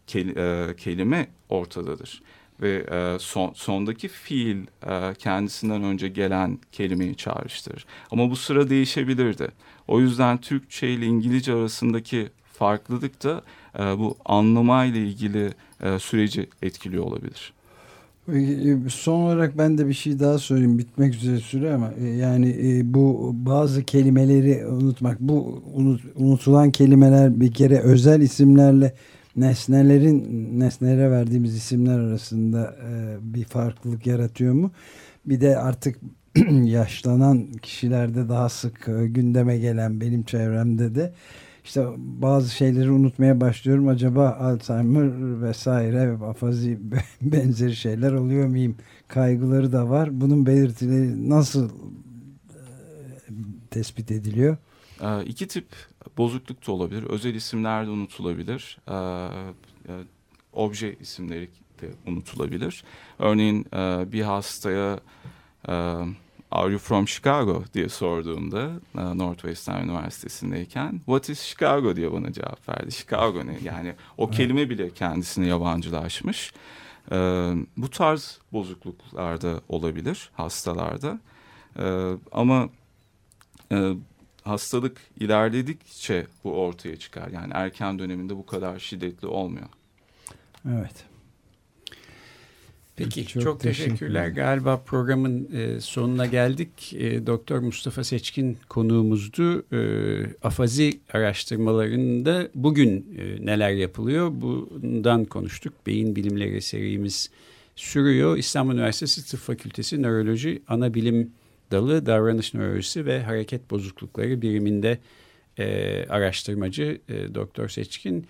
kel, 0.07 0.37
e, 0.37 0.75
kelime 0.75 1.27
ortadadır. 1.49 2.21
ve 2.61 2.85
e, 2.91 3.19
son, 3.19 3.53
sondaki 3.53 4.07
fiil 4.07 4.57
e, 4.87 5.13
kendisinden 5.13 5.83
önce 5.83 6.07
gelen 6.07 6.59
kelimeyi 6.71 7.15
çağrıştırır. 7.15 7.85
Ama 8.11 8.29
bu 8.29 8.35
sıra 8.35 8.69
değişebilirdi. 8.69 9.47
O 9.87 9.99
yüzden 9.99 10.37
Türkçe 10.37 10.89
ile 10.89 11.05
İngilizce 11.05 11.53
arasındaki 11.53 12.29
farklılık 12.53 13.23
da 13.23 13.41
e, 13.79 13.81
bu 13.99 14.17
anlamayla 14.25 14.99
ilgili 14.99 15.53
e, 15.83 15.99
süreci 15.99 16.49
etkiliyor 16.61 17.03
olabilir. 17.03 17.53
E, 18.33 18.89
son 18.89 19.21
olarak 19.21 19.57
ben 19.57 19.77
de 19.77 19.87
bir 19.87 19.93
şey 19.93 20.19
daha 20.19 20.37
söyleyeyim. 20.37 20.77
Bitmek 20.77 21.15
üzere 21.15 21.37
süre 21.37 21.73
ama 21.73 21.91
e, 21.99 22.07
yani 22.07 22.49
e, 22.49 22.93
bu 22.93 23.31
bazı 23.33 23.83
kelimeleri 23.83 24.65
unutmak. 24.65 25.19
Bu 25.19 25.63
unut, 25.73 26.01
unutulan 26.15 26.71
kelimeler 26.71 27.39
bir 27.39 27.53
kere 27.53 27.79
özel 27.79 28.21
isimlerle 28.21 28.93
nesnelerin 29.35 30.49
nesnelere 30.59 31.11
verdiğimiz 31.11 31.55
isimler 31.55 31.99
arasında 31.99 32.75
bir 33.21 33.43
farklılık 33.43 34.07
yaratıyor 34.07 34.53
mu? 34.53 34.71
Bir 35.25 35.41
de 35.41 35.57
artık 35.57 35.97
yaşlanan 36.63 37.47
kişilerde 37.61 38.29
daha 38.29 38.49
sık 38.49 38.85
gündeme 38.85 39.57
gelen 39.57 40.01
benim 40.01 40.23
çevremde 40.23 40.95
de 40.95 41.13
işte 41.67 41.85
bazı 41.97 42.55
şeyleri 42.55 42.91
unutmaya 42.91 43.41
başlıyorum. 43.41 43.87
Acaba 43.87 44.29
Alzheimer 44.29 45.41
vesaire 45.41 46.17
afazi 46.25 46.79
benzeri 47.21 47.75
şeyler 47.75 48.11
oluyor 48.11 48.47
muyum? 48.47 48.75
Kaygıları 49.07 49.71
da 49.71 49.89
var. 49.89 50.21
Bunun 50.21 50.45
belirtileri 50.45 51.29
nasıl 51.29 51.69
e, 51.69 52.59
tespit 53.69 54.11
ediliyor? 54.11 54.57
E, 55.01 55.25
iki 55.25 55.47
tip 55.47 55.67
bozukluk 56.17 56.67
da 56.67 56.71
olabilir. 56.71 57.03
Özel 57.03 57.35
isimler 57.35 57.85
de 57.85 57.89
unutulabilir. 57.89 58.77
E, 58.87 58.93
e, 58.93 59.93
obje 60.53 60.95
isimleri 60.99 61.49
de 61.81 61.89
unutulabilir. 62.11 62.83
Örneğin 63.19 63.65
e, 63.73 64.11
bir 64.11 64.21
hastaya 64.21 64.99
e, 65.69 65.73
Are 66.51 66.71
you 66.71 66.79
from 66.79 67.07
Chicago 67.07 67.63
diye 67.73 67.89
sorduğumda 67.89 68.71
e, 68.97 69.17
Northwestern 69.17 69.83
Üniversitesi'ndeyken 69.83 70.91
What 70.97 71.29
is 71.29 71.41
Chicago 71.41 71.95
diye 71.95 72.11
bana 72.11 72.33
cevap 72.33 72.69
verdi. 72.69 72.91
Chicago 72.91 73.47
ne? 73.47 73.57
Yani 73.63 73.93
o 74.17 74.29
kelime 74.29 74.69
bile 74.69 74.93
kendisine 74.93 75.47
yabancılaşmış. 75.47 76.53
E, 77.11 77.17
bu 77.77 77.89
tarz 77.89 78.39
bozukluklar 78.53 79.41
da 79.41 79.61
olabilir 79.69 80.29
hastalarda. 80.33 81.19
E, 81.79 82.11
ama 82.31 82.69
hastalık 84.43 85.01
ilerledikçe 85.19 86.27
bu 86.43 86.53
ortaya 86.53 86.95
çıkar. 86.95 87.27
Yani 87.27 87.53
erken 87.53 87.99
döneminde 87.99 88.37
bu 88.37 88.45
kadar 88.45 88.79
şiddetli 88.79 89.27
olmuyor. 89.27 89.67
Evet. 90.69 91.05
Peki 92.97 93.27
çok, 93.27 93.43
çok 93.43 93.59
teşekkürler. 93.59 94.27
Galiba 94.27 94.77
programın 94.77 95.49
e, 95.53 95.81
sonuna 95.81 96.25
geldik. 96.25 96.93
E, 96.93 97.27
Doktor 97.27 97.59
Mustafa 97.59 98.03
Seçkin 98.03 98.57
konuğumuzdu. 98.69 99.65
E, 99.75 99.79
afazi 100.43 100.99
araştırmalarında 101.13 102.47
bugün 102.55 103.17
e, 103.17 103.45
neler 103.45 103.71
yapılıyor 103.71 104.31
bundan 104.31 105.25
konuştuk. 105.25 105.73
Beyin 105.87 106.15
bilimleri 106.15 106.61
serimiz 106.61 107.29
sürüyor. 107.75 108.37
İstanbul 108.37 108.73
Üniversitesi 108.73 109.31
Tıp 109.31 109.39
Fakültesi 109.39 110.01
Nöroloji 110.01 110.61
Ana 110.67 110.93
Bilim 110.93 111.31
Dalı 111.71 112.05
Davranış 112.05 112.53
Nörolojisi 112.53 113.05
ve 113.05 113.23
Hareket 113.23 113.71
Bozuklukları 113.71 114.41
biriminde 114.41 114.99
e, 115.59 116.05
araştırmacı 116.09 117.01
e, 117.09 117.35
Doktor 117.35 117.69
Seçkin 117.69 118.27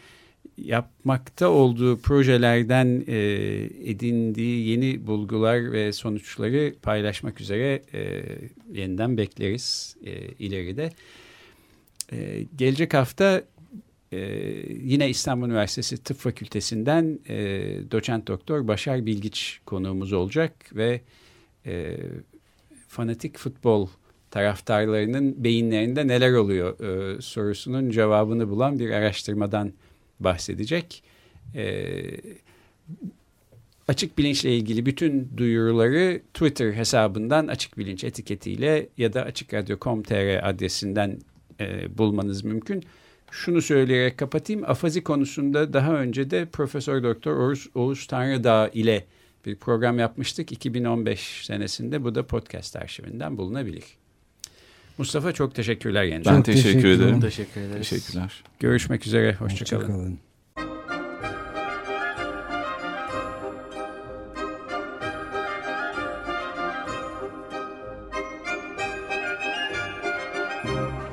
yapmakta 0.57 1.49
olduğu 1.49 1.97
projelerden 1.97 3.03
e, 3.07 3.17
edindiği 3.83 4.67
yeni 4.67 5.07
bulgular 5.07 5.71
ve 5.71 5.93
sonuçları 5.93 6.75
paylaşmak 6.81 7.41
üzere 7.41 7.81
e, 7.93 8.23
yeniden 8.73 9.17
bekleriz 9.17 9.95
e, 10.05 10.11
ileride. 10.39 10.91
E, 12.11 12.45
gelecek 12.55 12.93
hafta 12.93 13.43
e, 14.11 14.19
yine 14.83 15.09
İstanbul 15.09 15.45
Üniversitesi 15.47 16.03
Tıp 16.03 16.17
Fakültesinden 16.17 17.19
e, 17.29 17.35
doçent 17.91 18.27
doktor 18.27 18.67
Başar 18.67 19.05
Bilgiç 19.05 19.59
konuğumuz 19.65 20.13
olacak 20.13 20.53
ve 20.75 21.01
e, 21.65 21.97
fanatik 22.87 23.37
futbol 23.37 23.87
taraftarlarının 24.31 25.43
beyinlerinde 25.43 26.07
neler 26.07 26.33
oluyor 26.33 26.79
e, 26.79 27.21
sorusunun 27.21 27.89
cevabını 27.89 28.49
bulan 28.49 28.79
bir 28.79 28.91
araştırmadan 28.91 29.73
bahsedecek. 30.19 31.03
E, 31.55 31.93
açık 33.87 34.17
bilinçle 34.17 34.55
ilgili 34.55 34.85
bütün 34.85 35.31
duyuruları 35.37 36.21
Twitter 36.33 36.73
hesabından 36.73 37.47
açık 37.47 37.77
bilinç 37.77 38.03
etiketiyle 38.03 38.89
ya 38.97 39.13
da 39.13 39.23
açıkradyo.com.tr 39.23 40.49
adresinden 40.49 41.19
e, 41.59 41.97
bulmanız 41.97 42.43
mümkün. 42.43 42.83
Şunu 43.31 43.61
söyleyerek 43.61 44.17
kapatayım. 44.17 44.63
Afazi 44.67 45.03
konusunda 45.03 45.73
daha 45.73 45.93
önce 45.93 46.31
de 46.31 46.45
Profesör 46.45 47.03
Doktor 47.03 47.37
Oğuz, 47.37 47.69
Oğuz 47.75 48.07
Tanrıdağ 48.07 48.69
ile 48.73 49.05
bir 49.45 49.55
program 49.55 49.99
yapmıştık 49.99 50.51
2015 50.51 51.45
senesinde. 51.45 52.03
Bu 52.03 52.15
da 52.15 52.27
podcast 52.27 52.75
arşivinden 52.75 53.37
bulunabilir. 53.37 53.83
Mustafa 54.97 55.31
çok 55.31 55.55
teşekkürler 55.55 56.03
yeniden. 56.03 56.35
Ben 56.35 56.43
teşekkür, 56.43 56.69
teşekkür 56.69 56.87
ederim. 56.87 57.21
Teşekkür 57.21 57.61
ederiz. 57.61 57.89
Teşekkürler. 57.89 58.43
Görüşmek 58.59 59.07
üzere. 59.07 59.33
Hoşçakalın. 59.33 59.87
Hoşça 59.87 60.17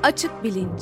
Açık 0.03 0.43
Bilinç 0.43 0.81